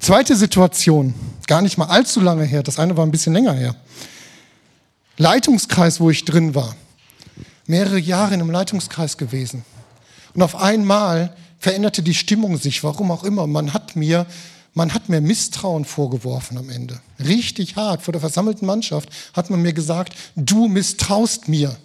Zweite 0.00 0.36
Situation, 0.36 1.14
gar 1.46 1.60
nicht 1.60 1.76
mal 1.76 1.86
allzu 1.86 2.20
lange 2.20 2.44
her, 2.44 2.62
das 2.62 2.78
eine 2.78 2.96
war 2.96 3.04
ein 3.04 3.10
bisschen 3.10 3.32
länger 3.32 3.52
her. 3.52 3.74
Leitungskreis, 5.16 6.00
wo 6.00 6.10
ich 6.10 6.24
drin 6.24 6.54
war. 6.54 6.76
Mehrere 7.66 7.98
Jahre 7.98 8.34
in 8.34 8.40
einem 8.40 8.50
Leitungskreis 8.50 9.18
gewesen. 9.18 9.64
Und 10.34 10.42
auf 10.42 10.56
einmal 10.56 11.36
veränderte 11.58 12.02
die 12.02 12.14
Stimmung 12.14 12.56
sich, 12.56 12.84
warum 12.84 13.10
auch 13.10 13.24
immer. 13.24 13.46
Man 13.46 13.74
hat 13.74 13.96
mir 13.96 14.26
man 14.78 14.94
hat 14.94 15.08
mir 15.08 15.20
Misstrauen 15.20 15.84
vorgeworfen 15.84 16.56
am 16.56 16.70
Ende. 16.70 17.00
Richtig 17.18 17.74
hart. 17.74 18.02
Vor 18.02 18.12
der 18.12 18.20
versammelten 18.20 18.64
Mannschaft 18.64 19.08
hat 19.32 19.50
man 19.50 19.60
mir 19.60 19.72
gesagt, 19.72 20.14
du 20.36 20.68
misstraust 20.68 21.48
mir. 21.48 21.76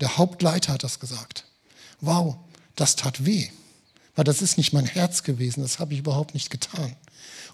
Der 0.00 0.18
Hauptleiter 0.18 0.72
hat 0.72 0.82
das 0.82 0.98
gesagt. 0.98 1.44
Wow, 2.02 2.36
das 2.76 2.96
tat 2.96 3.24
weh. 3.24 3.48
Weil 4.14 4.24
das 4.24 4.42
ist 4.42 4.58
nicht 4.58 4.74
mein 4.74 4.84
Herz 4.84 5.22
gewesen. 5.22 5.62
Das 5.62 5.78
habe 5.78 5.94
ich 5.94 6.00
überhaupt 6.00 6.34
nicht 6.34 6.50
getan. 6.50 6.94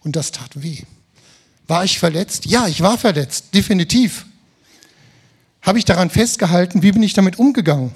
Und 0.02 0.16
das 0.16 0.32
tat 0.32 0.60
weh. 0.60 0.82
War 1.68 1.84
ich 1.84 1.98
verletzt? 1.98 2.46
Ja, 2.46 2.66
ich 2.66 2.80
war 2.80 2.98
verletzt. 2.98 3.54
Definitiv. 3.54 4.26
Habe 5.62 5.78
ich 5.78 5.84
daran 5.84 6.10
festgehalten? 6.10 6.82
Wie 6.82 6.92
bin 6.92 7.02
ich 7.02 7.12
damit 7.12 7.38
umgegangen? 7.38 7.94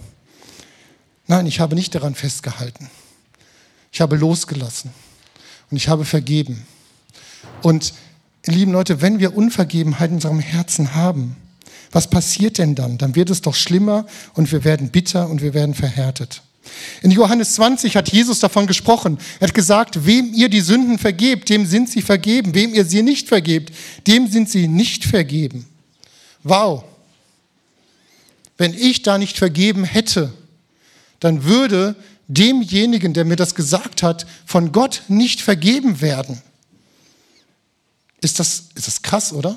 Nein, 1.26 1.46
ich 1.46 1.58
habe 1.58 1.74
nicht 1.74 1.94
daran 1.94 2.14
festgehalten. 2.14 2.90
Ich 3.90 4.00
habe 4.00 4.16
losgelassen 4.16 4.90
und 5.70 5.76
ich 5.76 5.88
habe 5.88 6.04
vergeben. 6.04 6.66
Und 7.62 7.94
lieben 8.44 8.72
Leute, 8.72 9.00
wenn 9.00 9.18
wir 9.20 9.34
Unvergebenheit 9.34 10.10
in 10.10 10.16
unserem 10.16 10.40
Herzen 10.40 10.94
haben, 10.94 11.36
was 11.92 12.08
passiert 12.08 12.58
denn 12.58 12.74
dann? 12.74 12.98
Dann 12.98 13.14
wird 13.14 13.30
es 13.30 13.42
doch 13.42 13.54
schlimmer 13.54 14.06
und 14.34 14.50
wir 14.50 14.64
werden 14.64 14.88
bitter 14.88 15.28
und 15.28 15.42
wir 15.42 15.54
werden 15.54 15.74
verhärtet. 15.74 16.42
In 17.02 17.10
Johannes 17.10 17.54
20 17.54 17.96
hat 17.96 18.10
Jesus 18.10 18.40
davon 18.40 18.66
gesprochen. 18.66 19.18
Er 19.40 19.48
hat 19.48 19.54
gesagt, 19.54 20.06
wem 20.06 20.32
ihr 20.32 20.48
die 20.48 20.60
Sünden 20.60 20.98
vergebt, 20.98 21.48
dem 21.48 21.66
sind 21.66 21.90
sie 21.90 22.02
vergeben. 22.02 22.54
Wem 22.54 22.72
ihr 22.72 22.84
sie 22.84 23.02
nicht 23.02 23.28
vergebt, 23.28 23.72
dem 24.06 24.28
sind 24.28 24.48
sie 24.48 24.68
nicht 24.68 25.04
vergeben. 25.04 25.66
Wow. 26.44 26.84
Wenn 28.56 28.74
ich 28.74 29.02
da 29.02 29.18
nicht 29.18 29.38
vergeben 29.38 29.84
hätte, 29.84 30.32
dann 31.20 31.44
würde 31.44 31.96
demjenigen, 32.28 33.12
der 33.12 33.24
mir 33.24 33.36
das 33.36 33.54
gesagt 33.54 34.02
hat, 34.02 34.26
von 34.46 34.72
Gott 34.72 35.02
nicht 35.08 35.40
vergeben 35.40 36.00
werden. 36.00 36.40
Ist 38.20 38.38
das, 38.38 38.68
ist 38.74 38.86
das 38.86 39.02
krass, 39.02 39.32
oder? 39.32 39.56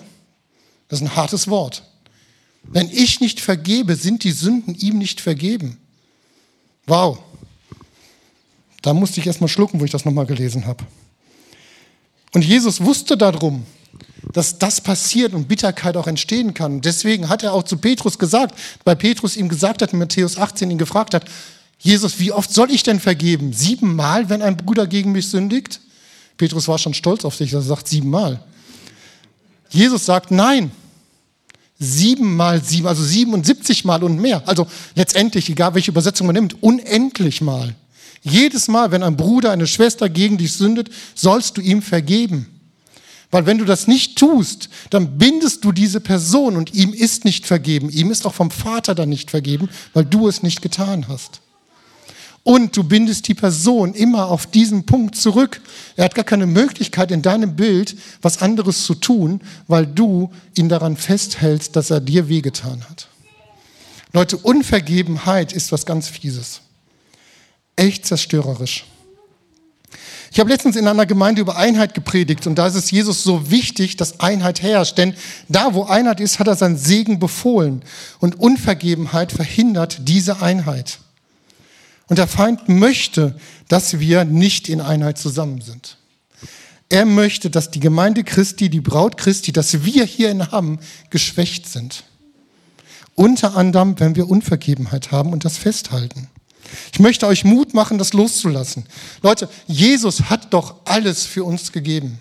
Das 0.90 1.00
ist 1.00 1.08
ein 1.08 1.16
hartes 1.16 1.48
Wort. 1.48 1.84
Wenn 2.68 2.90
ich 2.90 3.22
nicht 3.22 3.40
vergebe, 3.40 3.96
sind 3.96 4.24
die 4.24 4.32
Sünden 4.32 4.76
ihm 4.76 4.98
nicht 4.98 5.22
vergeben. 5.22 5.78
Wow. 6.88 7.20
Da 8.82 8.94
musste 8.94 9.20
ich 9.20 9.28
erst 9.28 9.42
mal 9.42 9.48
schlucken, 9.48 9.80
wo 9.80 9.86
ich 9.86 9.92
das 9.92 10.06
nochmal 10.06 10.26
gelesen 10.26 10.66
habe. 10.66 10.84
Und 12.34 12.44
Jesus 12.44 12.82
wusste 12.82 13.18
darum, 13.18 13.66
dass 14.34 14.60
das 14.60 14.82
passiert 14.82 15.34
und 15.34 15.48
Bitterkeit 15.48 15.96
auch 15.98 16.08
entstehen 16.08 16.54
kann. 16.54 16.82
Deswegen 16.82 17.30
hat 17.30 17.44
er 17.44 17.54
auch 17.54 17.64
zu 17.64 17.78
Petrus 17.78 18.20
gesagt, 18.20 18.60
weil 18.84 18.96
Petrus 18.96 19.38
ihm 19.38 19.50
gesagt 19.50 19.82
hat, 19.82 19.94
in 19.94 20.00
Matthäus 20.00 20.38
18 20.38 20.70
ihn 20.72 20.78
gefragt 20.78 21.14
hat, 21.14 21.26
Jesus, 21.80 22.20
wie 22.20 22.32
oft 22.32 22.52
soll 22.52 22.72
ich 22.72 22.84
denn 22.84 23.00
vergeben? 23.00 23.54
Siebenmal, 23.54 24.30
wenn 24.30 24.42
ein 24.42 24.58
Bruder 24.58 24.88
gegen 24.88 25.12
mich 25.12 25.30
sündigt? 25.30 25.82
Petrus 26.38 26.68
war 26.68 26.78
schon 26.78 26.94
stolz 26.94 27.26
auf 27.26 27.36
sich, 27.36 27.54
er 27.54 27.62
sagt 27.62 27.88
siebenmal. 27.88 28.44
Jesus 29.70 30.06
sagt 30.06 30.32
nein. 30.32 30.72
Siebenmal 31.78 32.64
sieben, 32.64 32.88
also 32.88 33.04
77 33.04 33.84
Mal 33.84 34.04
und 34.04 34.20
mehr. 34.20 34.48
Also 34.48 34.68
letztendlich, 34.96 35.50
egal 35.50 35.74
welche 35.74 35.92
Übersetzung 35.92 36.28
man 36.28 36.36
nimmt, 36.36 36.62
unendlich 36.64 37.42
mal. 37.42 37.76
Jedes 38.22 38.68
Mal, 38.68 38.92
wenn 38.92 39.04
ein 39.04 39.18
Bruder, 39.18 39.52
eine 39.52 39.68
Schwester 39.68 40.10
gegen 40.10 40.38
dich 40.38 40.54
sündet, 40.54 40.90
sollst 41.14 41.58
du 41.58 41.62
ihm 41.62 41.82
vergeben. 41.82 42.48
Weil 43.30 43.46
wenn 43.46 43.58
du 43.58 43.66
das 43.66 43.88
nicht 43.88 44.18
tust, 44.18 44.70
dann 44.90 45.18
bindest 45.18 45.66
du 45.66 45.72
diese 45.72 46.00
Person 46.00 46.56
und 46.56 46.74
ihm 46.74 46.94
ist 46.94 47.26
nicht 47.26 47.46
vergeben. 47.46 47.90
Ihm 47.90 48.10
ist 48.10 48.26
auch 48.26 48.34
vom 48.34 48.52
Vater 48.52 48.96
dann 48.96 49.10
nicht 49.10 49.30
vergeben, 49.30 49.70
weil 49.94 50.06
du 50.06 50.28
es 50.28 50.42
nicht 50.42 50.62
getan 50.62 51.08
hast. 51.08 51.42
Und 52.48 52.78
du 52.78 52.84
bindest 52.84 53.28
die 53.28 53.34
Person 53.34 53.96
immer 53.96 54.28
auf 54.28 54.46
diesen 54.46 54.86
Punkt 54.86 55.16
zurück. 55.16 55.62
Er 55.96 56.06
hat 56.06 56.14
gar 56.14 56.24
keine 56.24 56.46
Möglichkeit 56.46 57.10
in 57.10 57.24
deinem 57.24 57.56
Bild 57.56 57.98
was 58.22 58.40
anderes 58.40 58.86
zu 58.86 58.94
tun, 58.94 59.42
weil 59.68 59.88
du 59.88 60.32
ihn 60.54 60.70
daran 60.70 60.96
festhältst, 60.96 61.76
dass 61.76 61.90
er 61.90 62.02
dir 62.02 62.30
wehgetan 62.30 62.84
hat. 62.88 63.08
Leute, 64.14 64.38
Unvergebenheit 64.38 65.54
ist 65.54 65.72
was 65.72 65.88
ganz 65.88 66.08
Fieses. 66.08 66.62
Echt 67.78 68.06
zerstörerisch. 68.06 68.86
Ich 70.32 70.40
habe 70.40 70.52
letztens 70.52 70.76
in 70.76 70.88
einer 70.88 71.08
Gemeinde 71.08 71.42
über 71.42 71.58
Einheit 71.58 71.96
gepredigt 71.96 72.46
und 72.46 72.56
da 72.60 72.68
ist 72.68 72.76
es 72.76 72.92
Jesus 72.92 73.24
so 73.24 73.50
wichtig, 73.50 73.98
dass 73.98 74.20
Einheit 74.20 74.62
herrscht. 74.62 75.00
Denn 75.00 75.16
da, 75.50 75.74
wo 75.74 75.86
Einheit 75.86 76.20
ist, 76.20 76.38
hat 76.38 76.48
er 76.48 76.56
seinen 76.56 76.78
Segen 76.78 77.18
befohlen. 77.18 77.82
Und 78.20 78.40
Unvergebenheit 78.40 79.32
verhindert 79.32 80.08
diese 80.08 80.44
Einheit. 80.44 81.00
Und 82.08 82.18
der 82.18 82.28
Feind 82.28 82.70
möchte, 82.70 83.40
dass 83.68 84.00
wir 84.00 84.26
nicht 84.26 84.70
in 84.70 84.82
Einheit 84.82 85.18
zusammen 85.18 85.62
sind. 85.62 85.98
Er 86.90 87.06
möchte, 87.06 87.50
dass 87.50 87.72
die 87.72 87.80
Gemeinde 87.80 88.24
Christi, 88.24 88.70
die 88.70 88.82
Braut 88.82 89.18
Christi, 89.18 89.52
dass 89.52 89.84
wir 89.84 90.06
hier 90.06 90.30
in 90.30 90.52
Hamm 90.52 90.80
geschwächt 91.10 91.68
sind. 91.68 92.04
Unter 93.16 93.56
anderem, 93.56 94.00
wenn 94.00 94.16
wir 94.16 94.30
Unvergebenheit 94.30 95.12
haben 95.12 95.34
und 95.34 95.46
das 95.46 95.58
festhalten. 95.58 96.30
Ich 96.94 97.00
möchte 97.00 97.28
euch 97.28 97.44
Mut 97.44 97.74
machen, 97.74 97.98
das 97.98 98.14
loszulassen. 98.14 98.86
Leute, 99.22 99.50
Jesus 99.68 100.30
hat 100.30 100.54
doch 100.54 100.76
alles 100.86 101.26
für 101.26 101.44
uns 101.44 101.72
gegeben. 101.72 102.20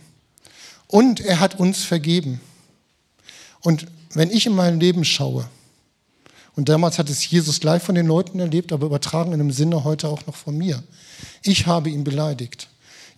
Und 0.86 1.20
er 1.20 1.40
hat 1.40 1.58
uns 1.58 1.82
vergeben. 1.84 2.40
Und 3.60 3.86
wenn 4.12 4.30
ich 4.30 4.46
in 4.46 4.54
mein 4.54 4.78
Leben 4.78 5.04
schaue, 5.04 5.48
und 6.56 6.68
damals 6.68 6.98
hat 6.98 7.10
es 7.10 7.28
Jesus 7.28 7.62
live 7.62 7.82
von 7.82 7.94
den 7.94 8.06
Leuten 8.06 8.38
erlebt, 8.38 8.72
aber 8.72 8.86
übertragen 8.86 9.32
in 9.32 9.40
einem 9.40 9.50
Sinne 9.50 9.84
heute 9.84 10.08
auch 10.08 10.24
noch 10.26 10.36
von 10.36 10.56
mir. 10.56 10.82
Ich 11.42 11.66
habe 11.66 11.90
ihn 11.90 12.04
beleidigt. 12.04 12.68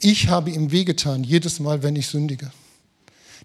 Ich 0.01 0.29
habe 0.29 0.51
ihm 0.51 0.73
wehgetan, 0.73 1.25
jedes 1.25 1.61
Mal, 1.61 1.83
wenn 1.83 1.97
ich 1.97 2.07
sündige. 2.07 2.51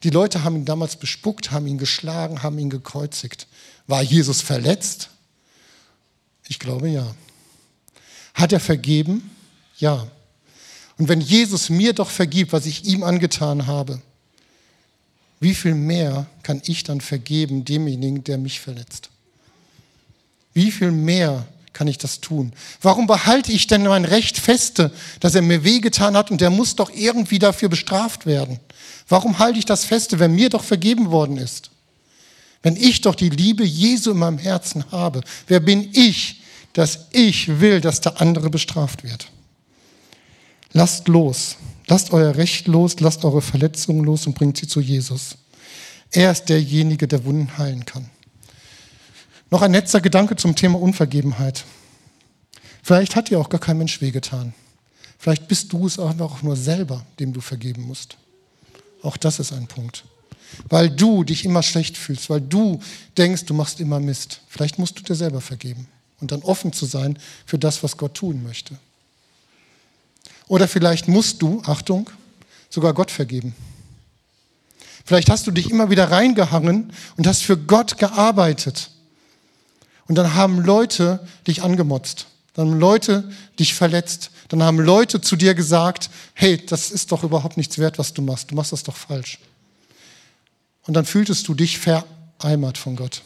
Die 0.04 0.10
Leute 0.10 0.44
haben 0.44 0.56
ihn 0.56 0.66
damals 0.66 0.96
bespuckt, 0.96 1.52
haben 1.52 1.68
ihn 1.68 1.78
geschlagen, 1.78 2.42
haben 2.42 2.58
ihn 2.58 2.70
gekreuzigt. 2.70 3.48
War 3.88 4.02
Jesus 4.02 4.42
verletzt? 4.42 5.10
Ich 6.48 6.60
glaube 6.60 6.90
ja. 6.90 7.16
Hat 8.34 8.54
er 8.54 8.60
vergeben? 8.60 9.30
Ja. 9.78 10.08
Und 10.98 11.08
wenn 11.08 11.22
Jesus 11.22 11.70
mir 11.70 11.94
doch 11.94 12.10
vergibt, 12.10 12.54
was 12.54 12.66
ich 12.66 12.86
ihm 12.86 13.04
angetan 13.04 13.68
habe, 13.68 14.02
wie 15.40 15.56
viel 15.56 15.76
mehr 15.76 16.28
kann 16.44 16.62
ich 16.66 16.84
dann 16.84 17.02
vergeben 17.02 17.66
demjenigen, 17.66 18.24
der 18.24 18.38
mich 18.38 18.60
verletzt? 18.60 19.10
Wie 20.54 20.72
viel 20.72 20.92
mehr 20.92 21.46
kann 21.74 21.88
ich 21.88 21.98
das 21.98 22.22
tun? 22.22 22.54
Warum 22.82 23.08
behalte 23.08 23.52
ich 23.52 23.68
denn 23.68 23.84
mein 23.84 24.06
Recht 24.06 24.38
feste, 24.38 24.92
dass 25.20 25.36
er 25.36 25.42
mir 25.42 25.64
wehgetan 25.64 26.18
hat 26.18 26.32
und 26.32 26.42
der 26.42 26.50
muss 26.50 26.76
doch 26.76 26.92
irgendwie 26.94 27.40
dafür 27.40 27.70
bestraft 27.70 28.26
werden? 28.26 28.60
Warum 29.08 29.40
halte 29.40 29.60
ich 29.60 29.66
das 29.66 29.86
feste, 29.86 30.20
wenn 30.20 30.36
mir 30.36 30.50
doch 30.50 30.64
vergeben 30.64 31.12
worden 31.12 31.38
ist? 31.38 31.72
Wenn 32.64 32.76
ich 32.76 33.02
doch 33.02 33.16
die 33.16 33.30
Liebe 33.30 33.64
Jesu 33.64 34.12
in 34.12 34.18
meinem 34.18 34.38
Herzen 34.38 34.92
habe, 34.92 35.22
wer 35.48 35.60
bin 35.60 35.90
ich, 35.94 36.42
dass 36.74 37.08
ich 37.12 37.60
will, 37.60 37.82
dass 37.82 38.02
der 38.02 38.22
andere 38.22 38.50
bestraft 38.50 39.04
wird. 39.04 39.28
Lasst 40.74 41.08
los. 41.08 41.58
Lasst 41.88 42.14
euer 42.14 42.36
Recht 42.36 42.68
los, 42.68 43.00
lasst 43.00 43.26
eure 43.26 43.42
Verletzungen 43.42 44.06
los 44.06 44.26
und 44.26 44.36
bringt 44.36 44.58
sie 44.58 44.68
zu 44.68 44.80
Jesus. 44.80 45.36
Er 46.12 46.32
ist 46.32 46.46
derjenige, 46.46 47.08
der 47.08 47.26
Wunden 47.26 47.58
heilen 47.58 47.86
kann. 47.86 48.10
Noch 49.52 49.62
ein 49.62 49.74
letzter 49.74 50.00
Gedanke 50.00 50.38
zum 50.38 50.56
Thema 50.56 50.80
Unvergebenheit. 50.82 51.66
Vielleicht 52.82 53.18
hat 53.18 53.30
dir 53.30 53.40
auch 53.40 53.50
gar 53.50 53.60
kein 53.60 53.78
Mensch 53.78 54.00
wehgetan. 54.00 54.54
Vielleicht 55.20 55.50
bist 55.50 55.74
du 55.74 55.86
es 55.86 56.00
auch 56.00 56.42
nur 56.42 56.56
selber, 56.56 57.06
dem 57.20 57.34
du 57.34 57.42
vergeben 57.42 57.84
musst. 57.84 58.16
Auch 59.04 59.18
das 59.18 59.40
ist 59.40 59.52
ein 59.52 59.68
Punkt. 59.68 60.06
Weil 60.70 60.90
du 60.90 61.26
dich 61.26 61.44
immer 61.44 61.64
schlecht 61.64 61.98
fühlst, 61.98 62.30
weil 62.30 62.40
du 62.40 62.80
denkst, 63.18 63.46
du 63.46 63.54
machst 63.54 63.82
immer 63.82 64.00
Mist. 64.00 64.40
Vielleicht 64.48 64.80
musst 64.80 64.98
du 64.98 65.04
dir 65.04 65.16
selber 65.16 65.42
vergeben 65.42 65.88
und 66.22 66.32
dann 66.32 66.44
offen 66.44 66.72
zu 66.72 66.86
sein 66.86 67.20
für 67.46 67.60
das, 67.60 67.84
was 67.84 67.98
Gott 67.98 68.14
tun 68.14 68.44
möchte. 68.44 68.78
Oder 70.48 70.68
vielleicht 70.68 71.10
musst 71.10 71.42
du, 71.42 71.62
Achtung, 71.66 72.10
sogar 72.70 72.94
Gott 72.94 73.12
vergeben. 73.12 73.54
Vielleicht 75.06 75.30
hast 75.30 75.46
du 75.46 75.52
dich 75.52 75.70
immer 75.70 75.90
wieder 75.90 76.10
reingehangen 76.10 76.94
und 77.18 77.28
hast 77.28 77.44
für 77.44 77.58
Gott 77.58 77.98
gearbeitet. 77.98 78.92
Und 80.12 80.16
dann 80.16 80.34
haben 80.34 80.60
Leute 80.60 81.26
dich 81.48 81.64
angemotzt. 81.64 82.28
Dann 82.54 82.68
haben 82.68 82.80
Leute 82.82 83.32
dich 83.58 83.74
verletzt. 83.74 84.30
Dann 84.50 84.62
haben 84.62 84.78
Leute 84.78 85.22
zu 85.22 85.38
dir 85.38 85.54
gesagt, 85.54 86.10
hey, 86.34 86.58
das 86.66 86.92
ist 86.92 87.14
doch 87.14 87.24
überhaupt 87.24 87.56
nichts 87.56 87.78
wert, 87.78 87.98
was 87.98 88.14
du 88.14 88.22
machst. 88.22 88.52
Du 88.52 88.56
machst 88.56 88.74
das 88.74 88.84
doch 88.84 88.98
falsch. 88.98 89.40
Und 90.86 90.96
dann 90.96 91.06
fühltest 91.06 91.48
du 91.48 91.54
dich 91.54 91.80
vereimert 91.80 92.78
von 92.78 92.98
Gott. 92.98 93.22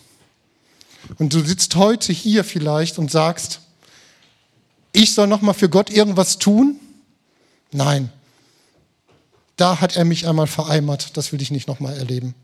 Und 1.17 1.33
du 1.33 1.43
sitzt 1.43 1.75
heute 1.75 2.13
hier 2.13 2.43
vielleicht 2.43 2.99
und 2.99 3.09
sagst, 3.09 3.61
ich 4.91 5.15
soll 5.15 5.25
noch 5.25 5.41
mal 5.41 5.53
für 5.53 5.69
Gott 5.69 5.89
irgendwas 5.89 6.37
tun? 6.37 6.79
Nein. 7.71 8.11
Da 9.55 9.81
hat 9.81 9.95
er 9.95 10.05
mich 10.05 10.27
einmal 10.27 10.45
vereimert, 10.45 11.17
das 11.17 11.31
will 11.31 11.41
ich 11.41 11.49
nicht 11.49 11.67
noch 11.67 11.79
mal 11.79 11.97
erleben. 11.97 12.35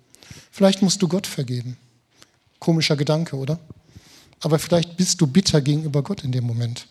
Vielleicht 0.49 0.81
musst 0.81 0.99
du 1.03 1.07
Gott 1.07 1.27
vergeben. 1.27 1.77
Komischer 2.57 2.95
Gedanke, 2.95 3.35
oder? 3.35 3.59
Aber 4.41 4.59
vielleicht 4.59 4.97
bist 4.97 5.21
du 5.21 5.27
bitter 5.27 5.61
gegenüber 5.61 6.01
Gott 6.01 6.23
in 6.23 6.31
dem 6.31 6.45
Moment. 6.45 6.87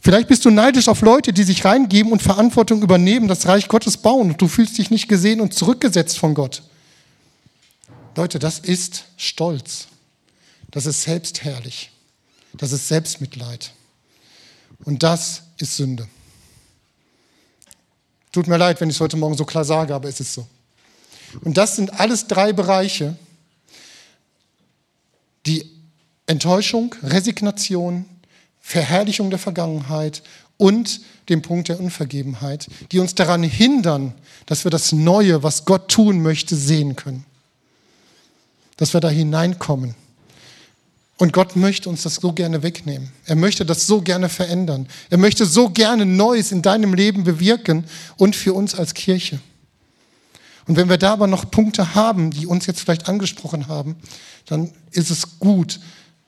Vielleicht 0.00 0.28
bist 0.28 0.44
du 0.44 0.50
neidisch 0.50 0.88
auf 0.88 1.00
Leute, 1.00 1.32
die 1.32 1.44
sich 1.44 1.64
reingeben 1.64 2.12
und 2.12 2.22
Verantwortung 2.22 2.82
übernehmen, 2.82 3.26
das 3.26 3.46
Reich 3.46 3.68
Gottes 3.68 3.96
bauen 3.96 4.32
und 4.32 4.40
du 4.40 4.48
fühlst 4.48 4.76
dich 4.76 4.90
nicht 4.90 5.08
gesehen 5.08 5.40
und 5.40 5.54
zurückgesetzt 5.54 6.18
von 6.18 6.34
Gott. 6.34 6.62
Leute, 8.16 8.38
das 8.38 8.58
ist 8.58 9.04
Stolz. 9.16 9.88
Das 10.70 10.86
ist 10.86 11.02
selbstherrlich. 11.02 11.90
Das 12.52 12.72
ist 12.72 12.88
Selbstmitleid. 12.88 13.72
Und 14.84 15.02
das 15.02 15.42
ist 15.58 15.76
Sünde. 15.76 16.06
Tut 18.32 18.46
mir 18.46 18.56
leid, 18.56 18.80
wenn 18.80 18.90
ich 18.90 18.96
es 18.96 19.00
heute 19.00 19.16
Morgen 19.16 19.36
so 19.36 19.44
klar 19.44 19.64
sage, 19.64 19.94
aber 19.94 20.08
es 20.08 20.20
ist 20.20 20.34
so. 20.34 20.46
Und 21.42 21.56
das 21.56 21.76
sind 21.76 21.98
alles 21.98 22.26
drei 22.26 22.52
Bereiche, 22.52 23.16
die 25.46 25.73
Enttäuschung, 26.26 26.94
Resignation, 27.02 28.06
Verherrlichung 28.60 29.30
der 29.30 29.38
Vergangenheit 29.38 30.22
und 30.56 31.00
den 31.28 31.42
Punkt 31.42 31.68
der 31.68 31.80
Unvergebenheit, 31.80 32.68
die 32.92 32.98
uns 32.98 33.14
daran 33.14 33.42
hindern, 33.42 34.14
dass 34.46 34.64
wir 34.64 34.70
das 34.70 34.92
Neue, 34.92 35.42
was 35.42 35.64
Gott 35.64 35.90
tun 35.90 36.22
möchte, 36.22 36.56
sehen 36.56 36.96
können. 36.96 37.24
Dass 38.76 38.94
wir 38.94 39.00
da 39.00 39.08
hineinkommen. 39.08 39.94
Und 41.16 41.32
Gott 41.32 41.54
möchte 41.54 41.88
uns 41.88 42.02
das 42.02 42.16
so 42.16 42.32
gerne 42.32 42.62
wegnehmen. 42.62 43.12
Er 43.24 43.36
möchte 43.36 43.64
das 43.64 43.86
so 43.86 44.02
gerne 44.02 44.28
verändern. 44.28 44.88
Er 45.10 45.18
möchte 45.18 45.46
so 45.46 45.70
gerne 45.70 46.06
Neues 46.06 46.50
in 46.50 46.60
deinem 46.60 46.92
Leben 46.92 47.24
bewirken 47.24 47.84
und 48.16 48.34
für 48.34 48.52
uns 48.52 48.74
als 48.74 48.94
Kirche. 48.94 49.38
Und 50.66 50.76
wenn 50.76 50.88
wir 50.88 50.98
da 50.98 51.12
aber 51.12 51.26
noch 51.26 51.50
Punkte 51.50 51.94
haben, 51.94 52.30
die 52.30 52.46
uns 52.46 52.66
jetzt 52.66 52.80
vielleicht 52.80 53.08
angesprochen 53.08 53.68
haben, 53.68 53.96
dann 54.46 54.72
ist 54.90 55.10
es 55.10 55.38
gut, 55.38 55.78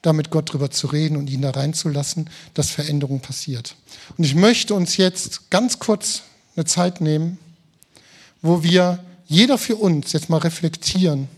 da 0.06 0.12
mit 0.12 0.30
Gott 0.30 0.52
drüber 0.52 0.70
zu 0.70 0.86
reden 0.86 1.16
und 1.16 1.28
ihn 1.28 1.42
da 1.42 1.50
reinzulassen, 1.50 2.30
dass 2.54 2.70
Veränderung 2.70 3.20
passiert. 3.20 3.74
Und 4.16 4.24
ich 4.24 4.34
möchte 4.34 4.74
uns 4.74 4.96
jetzt 4.96 5.50
ganz 5.50 5.78
kurz 5.78 6.22
eine 6.54 6.64
Zeit 6.64 7.00
nehmen, 7.00 7.38
wo 8.40 8.62
wir 8.62 9.04
jeder 9.26 9.58
für 9.58 9.76
uns 9.76 10.12
jetzt 10.12 10.30
mal 10.30 10.38
reflektieren, 10.38 11.28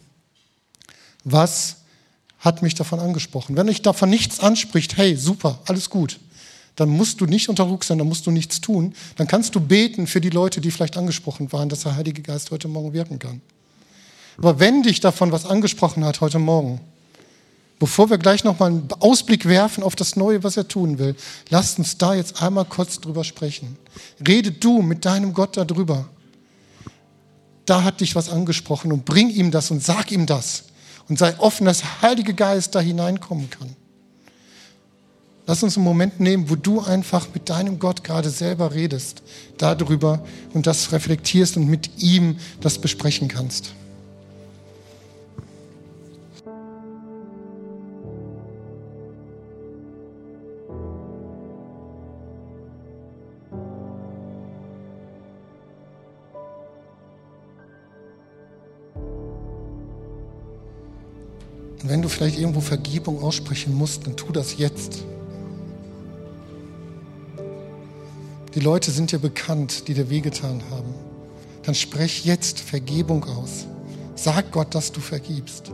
was 1.25 1.77
hat 2.39 2.63
mich 2.63 2.75
davon 2.75 3.01
angesprochen. 3.01 3.57
Wenn 3.57 3.69
euch 3.69 3.83
davon 3.83 4.11
nichts 4.11 4.41
anspricht, 4.41 4.97
hey, 4.97 5.17
super, 5.17 5.59
alles 5.67 5.91
gut, 5.91 6.21
dann 6.77 6.91
musst 6.91 7.21
du 7.21 7.27
nicht 7.27 7.49
unter 7.49 7.65
Druck 7.65 7.83
sein, 7.83 7.99
dann 7.99 8.07
musst 8.07 8.27
du 8.27 8.31
nichts 8.31 8.61
tun. 8.61 8.95
Dann 9.17 9.27
kannst 9.27 9.55
du 9.55 9.61
beten 9.61 10.07
für 10.07 10.21
die 10.21 10.31
Leute, 10.31 10.61
die 10.61 10.71
vielleicht 10.71 10.97
angesprochen 10.97 11.53
waren, 11.53 11.69
dass 11.69 11.81
der 11.81 11.97
Heilige 11.97 12.23
Geist 12.23 12.51
heute 12.51 12.69
Morgen 12.69 12.93
wirken 12.93 13.19
kann. 13.19 13.41
Aber 14.37 14.61
wenn 14.61 14.85
dich 14.85 15.01
davon 15.01 15.33
was 15.33 15.45
angesprochen 15.45 16.05
hat 16.05 16.21
heute 16.21 16.39
Morgen, 16.39 16.81
Bevor 17.79 18.11
wir 18.11 18.19
gleich 18.19 18.43
nochmal 18.43 18.71
einen 18.71 18.89
Ausblick 18.99 19.47
werfen 19.47 19.85
auf 19.85 19.95
das 19.95 20.17
Neue, 20.17 20.43
was 20.43 20.57
er 20.57 20.67
tun 20.67 20.99
will, 20.99 21.15
lasst 21.49 21.79
uns 21.79 21.97
da 21.97 22.15
jetzt 22.15 22.43
einmal 22.43 22.65
kurz 22.65 23.01
drüber 23.01 23.23
sprechen. 23.23 23.77
Rede 24.27 24.51
du 24.51 24.83
mit 24.83 25.05
deinem 25.05 25.33
Gott 25.33 25.57
darüber. 25.57 26.09
Da 27.67 27.85
hat 27.85 28.01
dich 28.01 28.17
was 28.17 28.31
angesprochen 28.31 28.91
und 28.93 29.05
bring 29.05 29.31
ihm 29.31 29.51
das 29.51 29.71
und 29.71 29.83
sag 29.83 30.11
ihm 30.11 30.27
das. 30.27 30.65
Und 31.09 31.19
sei 31.19 31.39
offen, 31.39 31.67
dass 31.67 31.81
der 31.81 32.03
Heilige 32.03 32.35
Geist 32.35 32.75
da 32.75 32.81
hineinkommen 32.81 33.49
kann. 33.49 33.77
Lass 35.47 35.63
uns 35.63 35.77
einen 35.77 35.85
Moment 35.85 36.21
nehmen, 36.21 36.51
wo 36.51 36.57
du 36.57 36.81
einfach 36.81 37.29
mit 37.33 37.49
deinem 37.49 37.79
Gott 37.79 38.05
gerade 38.05 38.29
selber 38.29 38.75
redest, 38.75 39.23
darüber 39.57 40.23
und 40.53 40.67
das 40.67 40.93
reflektierst 40.93 41.57
und 41.57 41.69
mit 41.69 42.03
ihm 42.03 42.39
das 42.61 42.79
besprechen 42.79 43.29
kannst. 43.29 43.73
Vielleicht 62.19 62.41
irgendwo 62.41 62.61
Vergebung 62.61 63.23
aussprechen 63.23 63.73
musst, 63.77 64.05
dann 64.05 64.17
tu 64.17 64.33
das 64.33 64.59
jetzt. 64.59 65.05
Die 68.57 68.61
Leute 68.61 68.91
sind 68.91 69.13
dir 69.13 69.21
bekannt, 69.21 69.87
die 69.87 69.95
dir 69.95 70.11
wehgetan 70.11 70.61
haben. 70.69 70.93
Dann 71.63 71.77
sprech 71.77 72.25
jetzt 72.25 72.59
Vergebung 72.59 73.23
aus. 73.23 73.67
Sag 74.17 74.51
Gott, 74.51 74.75
dass 74.75 74.91
du 74.91 75.01
vergibst. 75.01 75.71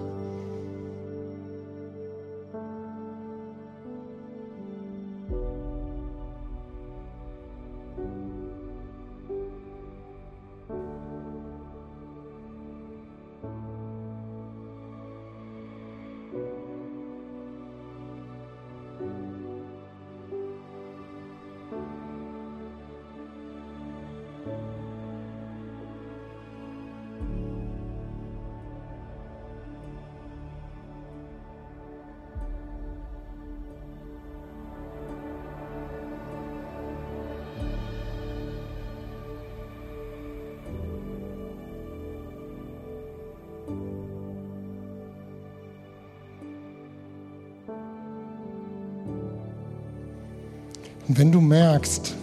Und 51.08 51.18
wenn 51.18 51.30
du 51.30 51.40
merkst, 51.40 52.14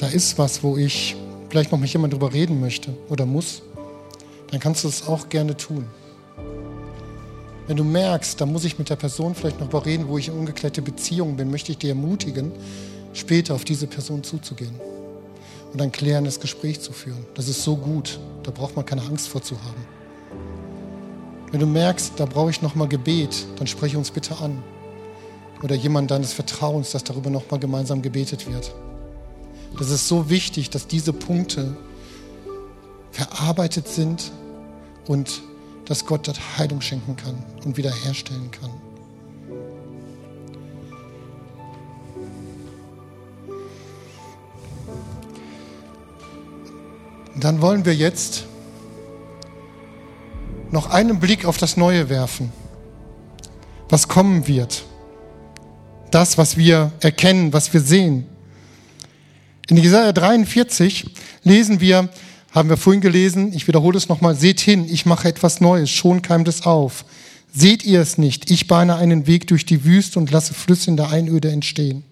da 0.00 0.06
ist 0.08 0.38
was, 0.38 0.62
wo 0.62 0.76
ich 0.76 1.16
vielleicht 1.50 1.72
noch 1.72 1.78
mit 1.78 1.92
jemand 1.92 2.12
drüber 2.12 2.32
reden 2.32 2.60
möchte 2.60 2.94
oder 3.08 3.26
muss, 3.26 3.62
dann 4.50 4.60
kannst 4.60 4.84
du 4.84 4.88
es 4.88 5.06
auch 5.06 5.28
gerne 5.28 5.56
tun. 5.56 5.86
Wenn 7.66 7.76
du 7.76 7.84
merkst, 7.84 8.40
da 8.40 8.46
muss 8.46 8.64
ich 8.64 8.78
mit 8.78 8.90
der 8.90 8.96
Person 8.96 9.34
vielleicht 9.34 9.58
noch 9.58 9.68
darüber 9.68 9.86
reden, 9.86 10.08
wo 10.08 10.18
ich 10.18 10.28
in 10.28 10.34
ungeklärte 10.34 10.82
Beziehungen 10.82 11.36
bin, 11.36 11.50
möchte 11.50 11.72
ich 11.72 11.78
dir 11.78 11.90
ermutigen, 11.90 12.52
später 13.14 13.54
auf 13.54 13.64
diese 13.64 13.86
Person 13.86 14.22
zuzugehen 14.22 14.74
und 15.72 15.80
ein 15.80 15.92
klärendes 15.92 16.40
Gespräch 16.40 16.80
zu 16.80 16.92
führen. 16.92 17.24
Das 17.34 17.48
ist 17.48 17.62
so 17.62 17.76
gut, 17.76 18.18
da 18.42 18.50
braucht 18.50 18.76
man 18.76 18.84
keine 18.84 19.02
Angst 19.02 19.28
vor 19.28 19.42
zu 19.42 19.56
haben. 19.62 19.86
Wenn 21.50 21.60
du 21.60 21.66
merkst, 21.66 22.14
da 22.16 22.26
brauche 22.26 22.50
ich 22.50 22.62
noch 22.62 22.74
mal 22.74 22.88
Gebet, 22.88 23.46
dann 23.56 23.66
spreche 23.66 23.96
uns 23.96 24.10
bitte 24.10 24.36
an. 24.38 24.62
Oder 25.64 25.74
jemand 25.74 26.10
deines 26.10 26.34
Vertrauens, 26.34 26.90
dass 26.90 27.04
darüber 27.04 27.30
nochmal 27.30 27.58
gemeinsam 27.58 28.02
gebetet 28.02 28.46
wird. 28.46 28.74
Das 29.78 29.88
ist 29.88 30.06
so 30.06 30.28
wichtig, 30.28 30.68
dass 30.68 30.86
diese 30.86 31.14
Punkte 31.14 31.74
verarbeitet 33.10 33.88
sind 33.88 34.30
und 35.08 35.42
dass 35.86 36.04
Gott 36.04 36.28
dort 36.28 36.38
Heilung 36.58 36.82
schenken 36.82 37.16
kann 37.16 37.42
und 37.64 37.78
wiederherstellen 37.78 38.50
kann. 38.50 38.70
Dann 47.40 47.62
wollen 47.62 47.86
wir 47.86 47.94
jetzt 47.94 48.44
noch 50.70 50.90
einen 50.90 51.20
Blick 51.20 51.46
auf 51.46 51.56
das 51.56 51.78
Neue 51.78 52.10
werfen, 52.10 52.52
was 53.88 54.08
kommen 54.08 54.46
wird. 54.46 54.84
Das, 56.14 56.38
was 56.38 56.56
wir 56.56 56.92
erkennen, 57.00 57.52
was 57.52 57.72
wir 57.72 57.80
sehen. 57.80 58.24
In 59.68 59.76
Jesaja 59.76 60.12
43 60.12 61.06
lesen 61.42 61.80
wir, 61.80 62.08
haben 62.52 62.68
wir 62.68 62.76
vorhin 62.76 63.00
gelesen, 63.00 63.52
ich 63.52 63.66
wiederhole 63.66 63.98
es 63.98 64.08
nochmal, 64.08 64.36
seht 64.36 64.60
hin, 64.60 64.86
ich 64.88 65.06
mache 65.06 65.26
etwas 65.26 65.60
Neues, 65.60 65.90
schon 65.90 66.22
keimt 66.22 66.46
es 66.46 66.66
auf. 66.66 67.04
Seht 67.52 67.82
ihr 67.82 68.00
es 68.00 68.16
nicht? 68.16 68.48
Ich 68.52 68.68
bahne 68.68 68.94
einen 68.94 69.26
Weg 69.26 69.48
durch 69.48 69.66
die 69.66 69.84
Wüste 69.84 70.20
und 70.20 70.30
lasse 70.30 70.54
Flüsse 70.54 70.88
in 70.88 70.96
der 70.96 71.10
Einöde 71.10 71.50
entstehen. 71.50 72.04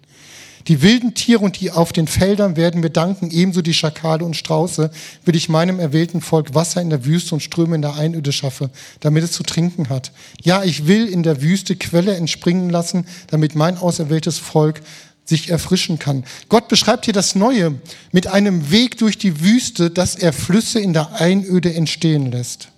Die 0.67 0.81
wilden 0.81 1.13
Tiere 1.13 1.43
und 1.43 1.59
die 1.59 1.71
auf 1.71 1.91
den 1.91 2.07
Feldern 2.07 2.55
werden 2.55 2.81
mir 2.81 2.89
danken, 2.89 3.31
ebenso 3.31 3.61
die 3.61 3.73
Schakale 3.73 4.23
und 4.23 4.35
Strauße, 4.35 4.91
will 5.25 5.35
ich 5.35 5.49
meinem 5.49 5.79
erwählten 5.79 6.21
Volk 6.21 6.53
Wasser 6.53 6.81
in 6.81 6.89
der 6.89 7.05
Wüste 7.05 7.35
und 7.35 7.41
Ströme 7.41 7.75
in 7.75 7.81
der 7.81 7.95
Einöde 7.95 8.31
schaffe, 8.31 8.69
damit 9.01 9.23
es 9.23 9.33
zu 9.33 9.43
trinken 9.43 9.89
hat. 9.89 10.11
Ja, 10.41 10.63
ich 10.63 10.87
will 10.87 11.07
in 11.07 11.23
der 11.23 11.41
Wüste 11.41 11.75
Quelle 11.75 12.15
entspringen 12.15 12.69
lassen, 12.69 13.05
damit 13.27 13.55
mein 13.55 13.77
auserwähltes 13.77 14.39
Volk 14.39 14.81
sich 15.25 15.49
erfrischen 15.49 15.99
kann. 15.99 16.25
Gott 16.49 16.67
beschreibt 16.67 17.05
hier 17.05 17.13
das 17.13 17.35
Neue 17.35 17.75
mit 18.11 18.27
einem 18.27 18.71
Weg 18.71 18.97
durch 18.97 19.17
die 19.17 19.41
Wüste, 19.41 19.89
dass 19.89 20.15
er 20.15 20.33
Flüsse 20.33 20.79
in 20.79 20.93
der 20.93 21.19
Einöde 21.19 21.73
entstehen 21.73 22.31
lässt. 22.31 22.69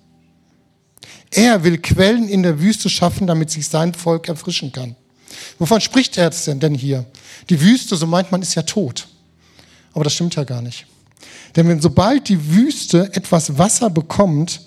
Er 1.31 1.63
will 1.63 1.79
Quellen 1.79 2.29
in 2.29 2.43
der 2.43 2.61
Wüste 2.61 2.89
schaffen, 2.89 3.27
damit 3.27 3.49
sich 3.49 3.67
sein 3.67 3.93
Volk 3.93 4.29
erfrischen 4.29 4.71
kann. 4.71 4.95
Wovon 5.59 5.81
spricht 5.81 6.17
er 6.17 6.29
denn 6.29 6.73
hier? 6.73 7.05
Die 7.49 7.61
Wüste, 7.61 7.95
so 7.95 8.07
meint 8.07 8.31
man, 8.31 8.41
ist 8.41 8.55
ja 8.55 8.63
tot. 8.63 9.07
Aber 9.93 10.03
das 10.03 10.13
stimmt 10.13 10.35
ja 10.35 10.43
gar 10.43 10.61
nicht. 10.61 10.85
Denn 11.55 11.67
wenn 11.67 11.81
sobald 11.81 12.27
die 12.29 12.51
Wüste 12.51 13.09
etwas 13.13 13.57
Wasser 13.57 13.89
bekommt, 13.89 14.61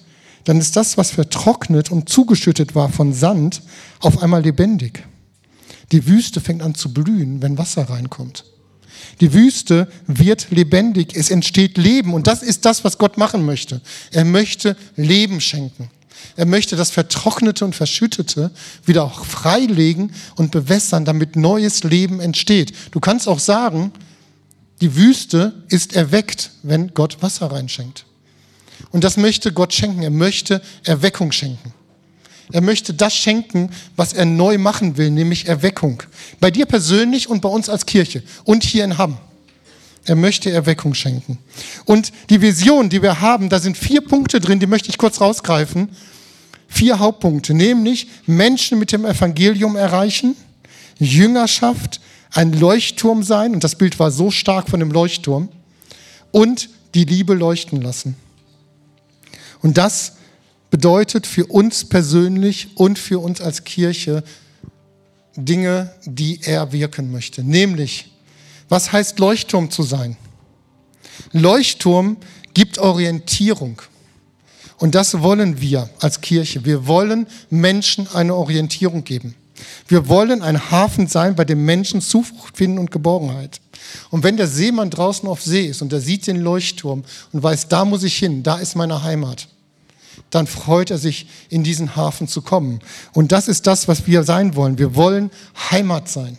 dann 0.44 0.58
ist 0.58 0.76
das, 0.76 0.96
was 0.96 1.10
vertrocknet 1.10 1.90
und 1.90 2.08
zugeschüttet 2.08 2.74
war 2.74 2.88
von 2.88 3.12
Sand, 3.12 3.62
auf 4.00 4.22
einmal 4.22 4.42
lebendig. 4.42 5.04
Die 5.92 6.06
Wüste 6.06 6.40
fängt 6.40 6.62
an 6.62 6.74
zu 6.74 6.92
blühen, 6.92 7.42
wenn 7.42 7.58
Wasser 7.58 7.90
reinkommt. 7.90 8.44
Die 9.20 9.32
Wüste 9.32 9.88
wird 10.06 10.50
lebendig, 10.50 11.14
es 11.14 11.30
entsteht 11.30 11.76
Leben 11.76 12.14
und 12.14 12.26
das 12.26 12.42
ist 12.42 12.64
das, 12.64 12.84
was 12.84 12.98
Gott 12.98 13.18
machen 13.18 13.44
möchte. 13.44 13.80
Er 14.10 14.24
möchte 14.24 14.76
Leben 14.96 15.40
schenken. 15.40 15.90
Er 16.36 16.46
möchte 16.46 16.76
das 16.76 16.90
Vertrocknete 16.90 17.64
und 17.64 17.74
Verschüttete 17.74 18.50
wieder 18.84 19.04
auch 19.04 19.24
freilegen 19.24 20.12
und 20.36 20.50
bewässern, 20.50 21.04
damit 21.04 21.36
neues 21.36 21.84
Leben 21.84 22.20
entsteht. 22.20 22.72
Du 22.92 23.00
kannst 23.00 23.28
auch 23.28 23.38
sagen, 23.38 23.92
die 24.80 24.94
Wüste 24.94 25.64
ist 25.68 25.94
erweckt, 25.94 26.50
wenn 26.62 26.94
Gott 26.94 27.22
Wasser 27.22 27.50
reinschenkt. 27.50 28.04
Und 28.90 29.04
das 29.04 29.16
möchte 29.16 29.52
Gott 29.52 29.72
schenken. 29.72 30.02
Er 30.02 30.10
möchte 30.10 30.62
Erweckung 30.84 31.32
schenken. 31.32 31.74
Er 32.52 32.60
möchte 32.60 32.94
das 32.94 33.14
schenken, 33.14 33.70
was 33.96 34.12
er 34.12 34.24
neu 34.24 34.56
machen 34.58 34.96
will, 34.96 35.10
nämlich 35.10 35.46
Erweckung. 35.46 36.02
Bei 36.40 36.50
dir 36.50 36.66
persönlich 36.66 37.28
und 37.28 37.42
bei 37.42 37.48
uns 37.48 37.68
als 37.68 37.84
Kirche 37.84 38.22
und 38.44 38.64
hier 38.64 38.84
in 38.84 38.96
Hamm. 38.96 39.18
Er 40.08 40.16
möchte 40.16 40.50
Erweckung 40.50 40.94
schenken. 40.94 41.38
Und 41.84 42.12
die 42.30 42.40
Vision, 42.40 42.88
die 42.88 43.02
wir 43.02 43.20
haben, 43.20 43.50
da 43.50 43.60
sind 43.60 43.76
vier 43.76 44.00
Punkte 44.00 44.40
drin, 44.40 44.58
die 44.58 44.66
möchte 44.66 44.88
ich 44.88 44.96
kurz 44.96 45.20
rausgreifen. 45.20 45.90
Vier 46.66 46.98
Hauptpunkte, 46.98 47.52
nämlich 47.52 48.08
Menschen 48.26 48.78
mit 48.78 48.90
dem 48.90 49.04
Evangelium 49.04 49.76
erreichen, 49.76 50.34
Jüngerschaft, 50.98 52.00
ein 52.30 52.54
Leuchtturm 52.54 53.22
sein, 53.22 53.52
und 53.52 53.64
das 53.64 53.76
Bild 53.76 53.98
war 53.98 54.10
so 54.10 54.30
stark 54.30 54.70
von 54.70 54.80
dem 54.80 54.90
Leuchtturm, 54.90 55.50
und 56.30 56.70
die 56.94 57.04
Liebe 57.04 57.34
leuchten 57.34 57.82
lassen. 57.82 58.16
Und 59.60 59.76
das 59.76 60.14
bedeutet 60.70 61.26
für 61.26 61.44
uns 61.44 61.84
persönlich 61.86 62.68
und 62.76 62.98
für 62.98 63.18
uns 63.18 63.42
als 63.42 63.64
Kirche 63.64 64.24
Dinge, 65.36 65.92
die 66.06 66.40
er 66.42 66.72
wirken 66.72 67.12
möchte. 67.12 67.42
Nämlich, 67.42 68.10
was 68.68 68.92
heißt 68.92 69.18
Leuchtturm 69.18 69.70
zu 69.70 69.82
sein? 69.82 70.16
Leuchtturm 71.32 72.16
gibt 72.54 72.78
Orientierung. 72.78 73.80
Und 74.78 74.94
das 74.94 75.20
wollen 75.20 75.60
wir 75.60 75.90
als 76.00 76.20
Kirche. 76.20 76.64
Wir 76.64 76.86
wollen 76.86 77.26
Menschen 77.50 78.08
eine 78.14 78.34
Orientierung 78.34 79.04
geben. 79.04 79.34
Wir 79.88 80.08
wollen 80.08 80.42
ein 80.42 80.70
Hafen 80.70 81.08
sein, 81.08 81.34
bei 81.34 81.44
dem 81.44 81.64
Menschen 81.64 82.00
Zuflucht 82.00 82.56
finden 82.56 82.78
und 82.78 82.92
Geborgenheit. 82.92 83.60
Und 84.10 84.22
wenn 84.22 84.36
der 84.36 84.46
Seemann 84.46 84.90
draußen 84.90 85.28
auf 85.28 85.42
See 85.42 85.66
ist 85.66 85.82
und 85.82 85.92
er 85.92 86.00
sieht 86.00 86.26
den 86.26 86.40
Leuchtturm 86.40 87.04
und 87.32 87.42
weiß, 87.42 87.68
da 87.68 87.84
muss 87.84 88.04
ich 88.04 88.16
hin, 88.16 88.42
da 88.42 88.58
ist 88.58 88.76
meine 88.76 89.02
Heimat, 89.02 89.48
dann 90.30 90.46
freut 90.46 90.90
er 90.90 90.98
sich, 90.98 91.26
in 91.48 91.64
diesen 91.64 91.96
Hafen 91.96 92.28
zu 92.28 92.42
kommen. 92.42 92.80
Und 93.12 93.32
das 93.32 93.48
ist 93.48 93.66
das, 93.66 93.88
was 93.88 94.06
wir 94.06 94.24
sein 94.24 94.54
wollen. 94.54 94.78
Wir 94.78 94.94
wollen 94.94 95.30
Heimat 95.70 96.08
sein. 96.08 96.36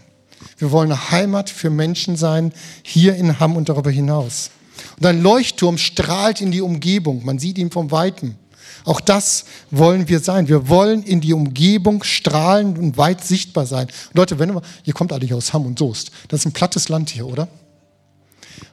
Wir 0.58 0.72
wollen 0.72 0.92
eine 0.92 1.12
Heimat 1.12 1.50
für 1.50 1.70
Menschen 1.70 2.16
sein, 2.16 2.54
hier 2.84 3.16
in 3.16 3.40
Hamm 3.40 3.56
und 3.56 3.70
darüber 3.70 3.92
hinaus. 3.92 4.52
Und 4.98 5.06
ein 5.06 5.22
Leuchtturm 5.22 5.78
strahlt 5.78 6.42
in 6.42 6.52
die 6.52 6.62
Umgebung. 6.62 7.24
Man 7.26 7.40
sieht 7.40 7.58
ihn 7.58 7.72
vom 7.72 7.92
Weiten. 7.92 8.38
Auch 8.86 9.02
das 9.02 9.46
wollen 9.72 10.08
wir 10.08 10.20
sein. 10.20 10.48
Wir 10.48 10.70
wollen 10.70 11.04
in 11.04 11.22
die 11.22 11.34
Umgebung 11.34 12.04
strahlen 12.04 12.78
und 12.78 12.98
weit 12.98 13.24
sichtbar 13.24 13.66
sein. 13.66 13.88
Und 13.88 14.18
Leute, 14.18 14.40
wenn 14.40 14.50
ihr, 14.50 14.62
ihr 14.86 14.94
kommt 14.94 15.12
alle 15.12 15.26
hier 15.26 15.38
aus 15.38 15.54
Hamm 15.54 15.66
und 15.66 15.80
Soest. 15.80 16.12
Das 16.30 16.42
ist 16.42 16.46
ein 16.46 16.54
plattes 16.54 16.90
Land 16.90 17.10
hier, 17.10 17.28
oder? 17.28 17.48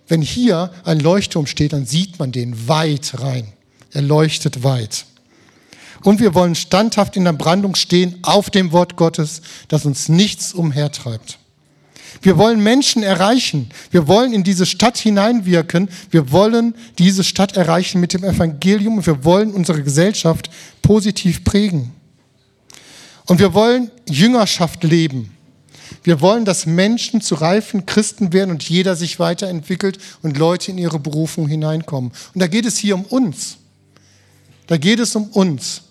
Wenn 0.09 0.23
hier 0.23 0.71
ein 0.85 1.01
Leuchtturm 1.01 1.47
steht, 1.47 1.73
dann 1.73 1.87
sieht 1.87 2.19
man 2.19 2.33
den 2.33 2.69
weit 2.69 3.21
rein. 3.21 3.49
Er 3.93 4.03
leuchtet 4.03 4.63
weit. 4.63 5.07
Und 6.03 6.21
wir 6.21 6.35
wollen 6.35 6.55
standhaft 6.55 7.17
in 7.17 7.25
der 7.25 7.33
Brandung 7.33 7.75
stehen 7.75 8.19
auf 8.23 8.51
dem 8.51 8.71
Wort 8.71 8.97
Gottes, 8.97 9.43
das 9.69 9.85
uns 9.85 10.09
nichts 10.09 10.53
umhertreibt. 10.53 11.39
Wir 12.23 12.39
wollen 12.39 12.63
Menschen 12.63 13.03
erreichen. 13.03 13.71
Wir 13.91 14.09
wollen 14.09 14.33
in 14.33 14.45
diese 14.45 14.67
Stadt 14.67 14.99
hineinwirken. 14.99 15.89
Wir 16.11 16.33
wollen 16.33 16.75
diese 16.99 17.25
Stadt 17.25 17.57
erreichen 17.57 18.01
mit 18.01 18.13
dem 18.13 18.25
Evangelium 18.25 18.99
und 18.99 19.07
wir 19.07 19.25
wollen 19.25 19.53
unsere 19.53 19.83
Gesellschaft 19.83 20.51
positiv 20.83 21.45
prägen. 21.45 21.93
Und 23.27 23.41
wir 23.41 23.55
wollen 23.55 23.91
Jüngerschaft 24.09 24.85
leben. 24.85 25.37
Wir 26.03 26.21
wollen, 26.21 26.45
dass 26.45 26.67
Menschen 26.67 27.21
zu 27.21 27.35
reifen 27.35 27.87
Christen 27.87 28.33
werden 28.33 28.51
und 28.51 28.69
jeder 28.69 28.95
sich 28.97 29.19
weiterentwickelt 29.19 29.99
und 30.23 30.39
Leute 30.39 30.71
in 30.71 30.79
ihre 30.79 30.99
Berufung 30.99 31.49
hineinkommen. 31.49 32.13
Und 32.35 32.41
da 32.41 32.47
geht 32.47 32.67
es 32.67 32.79
hier 32.79 32.95
um 32.95 33.05
uns. 33.05 33.59
Da 34.67 34.77
geht 34.77 35.01
es 35.01 35.15
um 35.17 35.25
uns. 35.29 35.83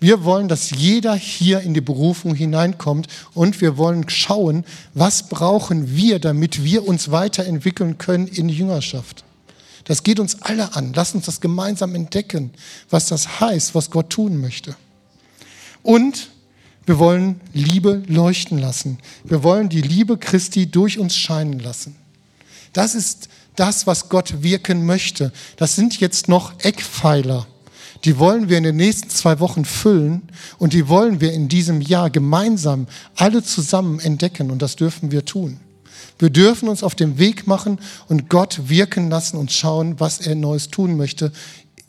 Wir 0.00 0.24
wollen, 0.24 0.48
dass 0.48 0.70
jeder 0.70 1.14
hier 1.14 1.60
in 1.60 1.74
die 1.74 1.82
Berufung 1.82 2.34
hineinkommt 2.34 3.06
und 3.34 3.60
wir 3.60 3.76
wollen 3.76 4.08
schauen, 4.08 4.64
was 4.94 5.28
brauchen 5.28 5.94
wir, 5.94 6.18
damit 6.18 6.64
wir 6.64 6.88
uns 6.88 7.10
weiterentwickeln 7.10 7.98
können 7.98 8.26
in 8.26 8.48
Jüngerschaft. 8.48 9.24
Das 9.84 10.02
geht 10.02 10.18
uns 10.18 10.40
alle 10.40 10.74
an. 10.74 10.92
Lass 10.94 11.14
uns 11.14 11.26
das 11.26 11.40
gemeinsam 11.40 11.94
entdecken, 11.94 12.50
was 12.88 13.06
das 13.06 13.40
heißt, 13.40 13.74
was 13.74 13.90
Gott 13.90 14.08
tun 14.08 14.40
möchte. 14.40 14.74
Und 15.82 16.30
wir 16.86 16.98
wollen 16.98 17.40
Liebe 17.52 18.02
leuchten 18.06 18.58
lassen. 18.58 18.98
Wir 19.24 19.42
wollen 19.42 19.68
die 19.68 19.82
Liebe 19.82 20.16
Christi 20.16 20.70
durch 20.70 20.98
uns 20.98 21.14
scheinen 21.14 21.58
lassen. 21.58 21.96
Das 22.72 22.94
ist 22.94 23.28
das, 23.56 23.86
was 23.86 24.08
Gott 24.08 24.42
wirken 24.42 24.86
möchte. 24.86 25.32
Das 25.56 25.76
sind 25.76 26.00
jetzt 26.00 26.28
noch 26.28 26.52
Eckpfeiler 26.60 27.46
die 28.04 28.18
wollen 28.18 28.48
wir 28.48 28.58
in 28.58 28.64
den 28.64 28.76
nächsten 28.76 29.10
zwei 29.10 29.40
Wochen 29.40 29.64
füllen 29.64 30.22
und 30.58 30.72
die 30.72 30.88
wollen 30.88 31.20
wir 31.20 31.32
in 31.32 31.48
diesem 31.48 31.80
Jahr 31.80 32.10
gemeinsam 32.10 32.86
alle 33.16 33.42
zusammen 33.42 34.00
entdecken 34.00 34.50
und 34.50 34.62
das 34.62 34.76
dürfen 34.76 35.10
wir 35.10 35.24
tun. 35.24 35.60
Wir 36.18 36.30
dürfen 36.30 36.68
uns 36.68 36.82
auf 36.82 36.94
den 36.94 37.18
Weg 37.18 37.46
machen 37.46 37.78
und 38.08 38.28
Gott 38.28 38.68
wirken 38.68 39.10
lassen 39.10 39.36
und 39.36 39.52
schauen, 39.52 40.00
was 40.00 40.20
er 40.20 40.34
Neues 40.34 40.68
tun 40.68 40.96
möchte 40.96 41.32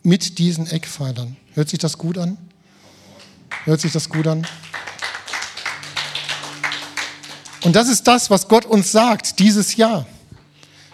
mit 0.04 0.38
diesen 0.38 0.68
Eckpfeilern. 0.68 1.36
Hört 1.54 1.70
sich 1.70 1.80
das 1.80 1.98
gut 1.98 2.18
an? 2.18 2.38
Hört 3.66 3.82
sich 3.82 3.92
das 3.92 4.10
gut 4.10 4.28
an? 4.28 4.46
Und 7.64 7.76
das 7.76 7.90
ist 7.90 8.08
das, 8.08 8.30
was 8.30 8.48
Gott 8.48 8.66
uns 8.66 8.92
sagt 8.92 9.40
dieses 9.40 9.76
Jahr. 9.76 10.08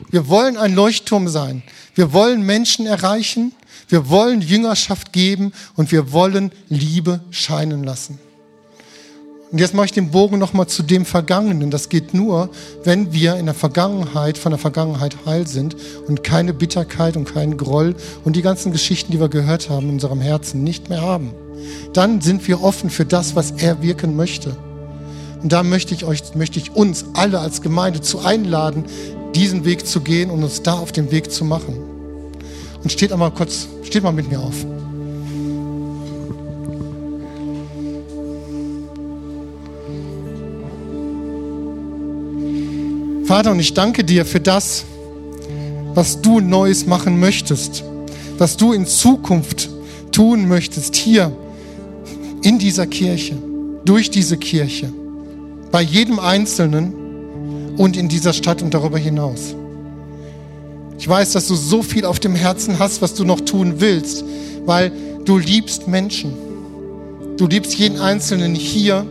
Wir 0.09 0.27
wollen 0.27 0.57
ein 0.57 0.75
Leuchtturm 0.75 1.27
sein. 1.27 1.63
Wir 1.95 2.13
wollen 2.13 2.41
Menschen 2.41 2.85
erreichen 2.85 3.53
wir 3.87 4.09
wollen 4.09 4.41
Jüngerschaft 4.41 5.13
geben 5.13 5.53
und 5.75 5.91
wir 5.91 6.11
wollen 6.11 6.51
Liebe 6.69 7.21
scheinen 7.31 7.83
lassen. 7.83 8.19
Und 9.49 9.59
jetzt 9.59 9.73
mache 9.73 9.85
ich 9.85 9.93
den 9.93 10.11
Bogen 10.11 10.39
nochmal 10.39 10.67
zu 10.67 10.83
dem 10.83 11.05
Vergangenen. 11.05 11.71
Das 11.71 11.87
geht 11.87 12.13
nur, 12.13 12.49
wenn 12.83 13.13
wir 13.13 13.37
in 13.37 13.45
der 13.45 13.55
Vergangenheit, 13.55 14.37
von 14.37 14.51
der 14.51 14.59
Vergangenheit 14.59 15.15
heil 15.25 15.47
sind 15.47 15.77
und 16.05 16.21
keine 16.21 16.53
Bitterkeit 16.53 17.15
und 17.15 17.33
keinen 17.33 17.55
Groll 17.55 17.95
und 18.25 18.35
die 18.35 18.41
ganzen 18.41 18.73
Geschichten, 18.73 19.13
die 19.13 19.21
wir 19.21 19.29
gehört 19.29 19.69
haben 19.69 19.87
in 19.87 19.93
unserem 19.93 20.19
Herzen, 20.19 20.63
nicht 20.63 20.89
mehr 20.89 21.01
haben. 21.01 21.31
Dann 21.93 22.19
sind 22.19 22.45
wir 22.47 22.61
offen 22.61 22.89
für 22.89 23.05
das, 23.05 23.37
was 23.37 23.51
er 23.51 23.81
wirken 23.81 24.17
möchte. 24.17 24.57
Und 25.41 25.53
da 25.53 25.63
möchte 25.63 25.93
ich 25.93 26.03
euch, 26.03 26.35
möchte 26.35 26.59
ich 26.59 26.71
uns 26.75 27.05
alle 27.13 27.39
als 27.39 27.61
Gemeinde 27.61 28.01
zu 28.01 28.19
einladen, 28.19 28.83
diesen 29.33 29.63
Weg 29.63 29.87
zu 29.87 30.01
gehen 30.01 30.29
und 30.29 30.43
uns 30.43 30.61
da 30.61 30.73
auf 30.73 30.91
den 30.91 31.09
Weg 31.11 31.31
zu 31.31 31.45
machen. 31.45 31.86
Und 32.83 32.91
steht 32.91 33.11
einmal 33.11 33.31
kurz, 33.31 33.67
steht 33.83 34.03
mal 34.03 34.11
mit 34.11 34.29
mir 34.29 34.39
auf. 34.39 34.65
Vater, 43.27 43.51
und 43.51 43.59
ich 43.59 43.73
danke 43.73 44.05
dir 44.05 44.25
für 44.25 44.39
das, 44.39 44.85
was 45.93 46.21
du 46.21 46.39
Neues 46.39 46.85
machen 46.85 47.19
möchtest, 47.19 47.83
was 48.37 48.55
du 48.55 48.71
in 48.71 48.85
Zukunft 48.85 49.69
tun 50.13 50.47
möchtest, 50.47 50.95
hier 50.95 51.35
in 52.41 52.57
dieser 52.57 52.87
Kirche, 52.87 53.35
durch 53.83 54.09
diese 54.09 54.37
Kirche, 54.37 54.93
bei 55.71 55.81
jedem 55.81 56.19
Einzelnen 56.19 56.93
und 57.77 57.97
in 57.97 58.07
dieser 58.07 58.31
Stadt 58.31 58.61
und 58.61 58.73
darüber 58.73 58.97
hinaus. 58.97 59.55
Ich 60.97 61.07
weiß, 61.07 61.33
dass 61.33 61.47
du 61.47 61.55
so 61.55 61.83
viel 61.83 62.05
auf 62.05 62.19
dem 62.19 62.35
Herzen 62.35 62.79
hast, 62.79 63.01
was 63.01 63.13
du 63.13 63.23
noch 63.23 63.41
tun 63.41 63.75
willst, 63.79 64.23
weil 64.65 64.91
du 65.25 65.37
liebst 65.37 65.87
Menschen. 65.87 66.33
Du 67.37 67.45
liebst 67.45 67.75
jeden 67.75 67.99
Einzelnen 67.99 68.55
hier 68.55 69.05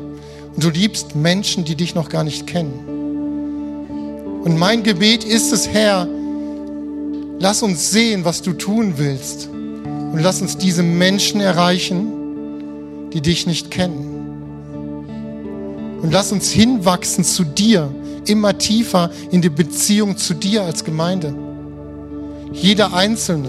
und 0.54 0.64
du 0.64 0.70
liebst 0.70 1.14
Menschen, 1.14 1.64
die 1.64 1.76
dich 1.76 1.94
noch 1.94 2.08
gar 2.08 2.24
nicht 2.24 2.46
kennen. 2.46 4.42
Und 4.42 4.58
mein 4.58 4.82
Gebet 4.82 5.22
ist 5.22 5.52
es, 5.52 5.68
Herr, 5.68 6.08
lass 7.38 7.62
uns 7.62 7.90
sehen, 7.90 8.24
was 8.24 8.42
du 8.42 8.52
tun 8.52 8.94
willst. 8.96 9.48
Und 9.48 10.18
lass 10.20 10.40
uns 10.40 10.56
diese 10.56 10.82
Menschen 10.82 11.40
erreichen, 11.40 13.10
die 13.12 13.20
dich 13.20 13.46
nicht 13.46 13.70
kennen. 13.70 14.16
Und 16.02 16.10
lass 16.12 16.32
uns 16.32 16.50
hinwachsen 16.50 17.22
zu 17.22 17.44
dir, 17.44 17.94
immer 18.26 18.58
tiefer 18.58 19.10
in 19.30 19.40
die 19.42 19.50
Beziehung 19.50 20.16
zu 20.16 20.34
dir 20.34 20.62
als 20.62 20.84
Gemeinde. 20.84 21.45
Jeder 22.56 22.94
Einzelne. 22.94 23.48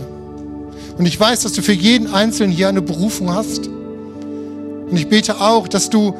Und 0.97 1.05
ich 1.05 1.20
weiß, 1.20 1.41
dass 1.43 1.53
du 1.53 1.62
für 1.62 1.74
jeden 1.74 2.08
Einzelnen 2.08 2.51
hier 2.51 2.70
eine 2.70 2.82
Berufung 2.82 3.34
hast. 3.34 3.68
Und 3.68 4.95
ich 4.95 5.08
bete 5.08 5.39
auch, 5.39 5.68
dass 5.68 5.89
du 5.89 6.14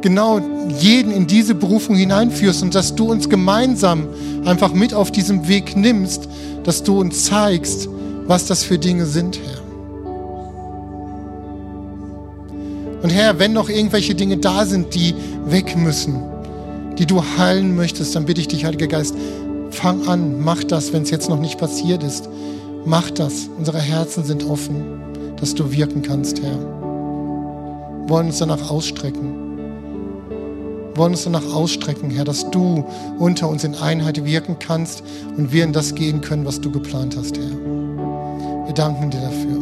genau 0.00 0.40
jeden 0.78 1.12
in 1.12 1.26
diese 1.26 1.54
Berufung 1.54 1.96
hineinführst 1.96 2.62
und 2.62 2.74
dass 2.74 2.94
du 2.94 3.10
uns 3.10 3.28
gemeinsam 3.28 4.08
einfach 4.44 4.72
mit 4.74 4.92
auf 4.92 5.12
diesem 5.12 5.48
Weg 5.48 5.76
nimmst, 5.76 6.28
dass 6.64 6.82
du 6.82 7.00
uns 7.00 7.24
zeigst, 7.24 7.88
was 8.26 8.46
das 8.46 8.64
für 8.64 8.78
Dinge 8.78 9.06
sind, 9.06 9.38
Herr. 9.38 9.62
Und 13.02 13.10
Herr, 13.10 13.38
wenn 13.38 13.52
noch 13.52 13.68
irgendwelche 13.68 14.14
Dinge 14.14 14.36
da 14.36 14.64
sind, 14.64 14.94
die 14.94 15.14
weg 15.46 15.76
müssen, 15.76 16.22
die 16.98 17.06
du 17.06 17.22
heilen 17.36 17.74
möchtest, 17.74 18.14
dann 18.14 18.26
bitte 18.26 18.40
ich 18.40 18.48
dich, 18.48 18.64
Heiliger 18.64 18.86
Geist, 18.86 19.14
fang 19.74 20.06
an, 20.08 20.40
mach 20.42 20.62
das, 20.64 20.92
wenn 20.92 21.02
es 21.02 21.10
jetzt 21.10 21.28
noch 21.28 21.40
nicht 21.40 21.58
passiert 21.58 22.02
ist. 22.02 22.28
Mach 22.84 23.10
das. 23.10 23.48
Unsere 23.56 23.80
Herzen 23.80 24.24
sind 24.24 24.44
offen, 24.44 25.36
dass 25.36 25.54
du 25.54 25.72
wirken 25.72 26.02
kannst, 26.02 26.42
Herr. 26.42 26.58
Wir 26.58 28.08
wollen 28.08 28.26
uns 28.26 28.38
danach 28.38 28.70
ausstrecken 28.70 29.42
wollen 30.94 31.12
uns 31.12 31.24
danach 31.24 31.54
ausstrecken, 31.54 32.10
Herr, 32.10 32.24
dass 32.24 32.50
du 32.50 32.84
unter 33.18 33.48
uns 33.48 33.64
in 33.64 33.74
Einheit 33.74 34.24
wirken 34.24 34.58
kannst 34.58 35.02
und 35.36 35.52
wir 35.52 35.64
in 35.64 35.72
das 35.72 35.94
gehen 35.94 36.20
können, 36.20 36.44
was 36.44 36.60
du 36.60 36.70
geplant 36.70 37.16
hast, 37.16 37.38
Herr. 37.38 38.64
Wir 38.66 38.74
danken 38.74 39.10
dir 39.10 39.20
dafür. 39.20 39.61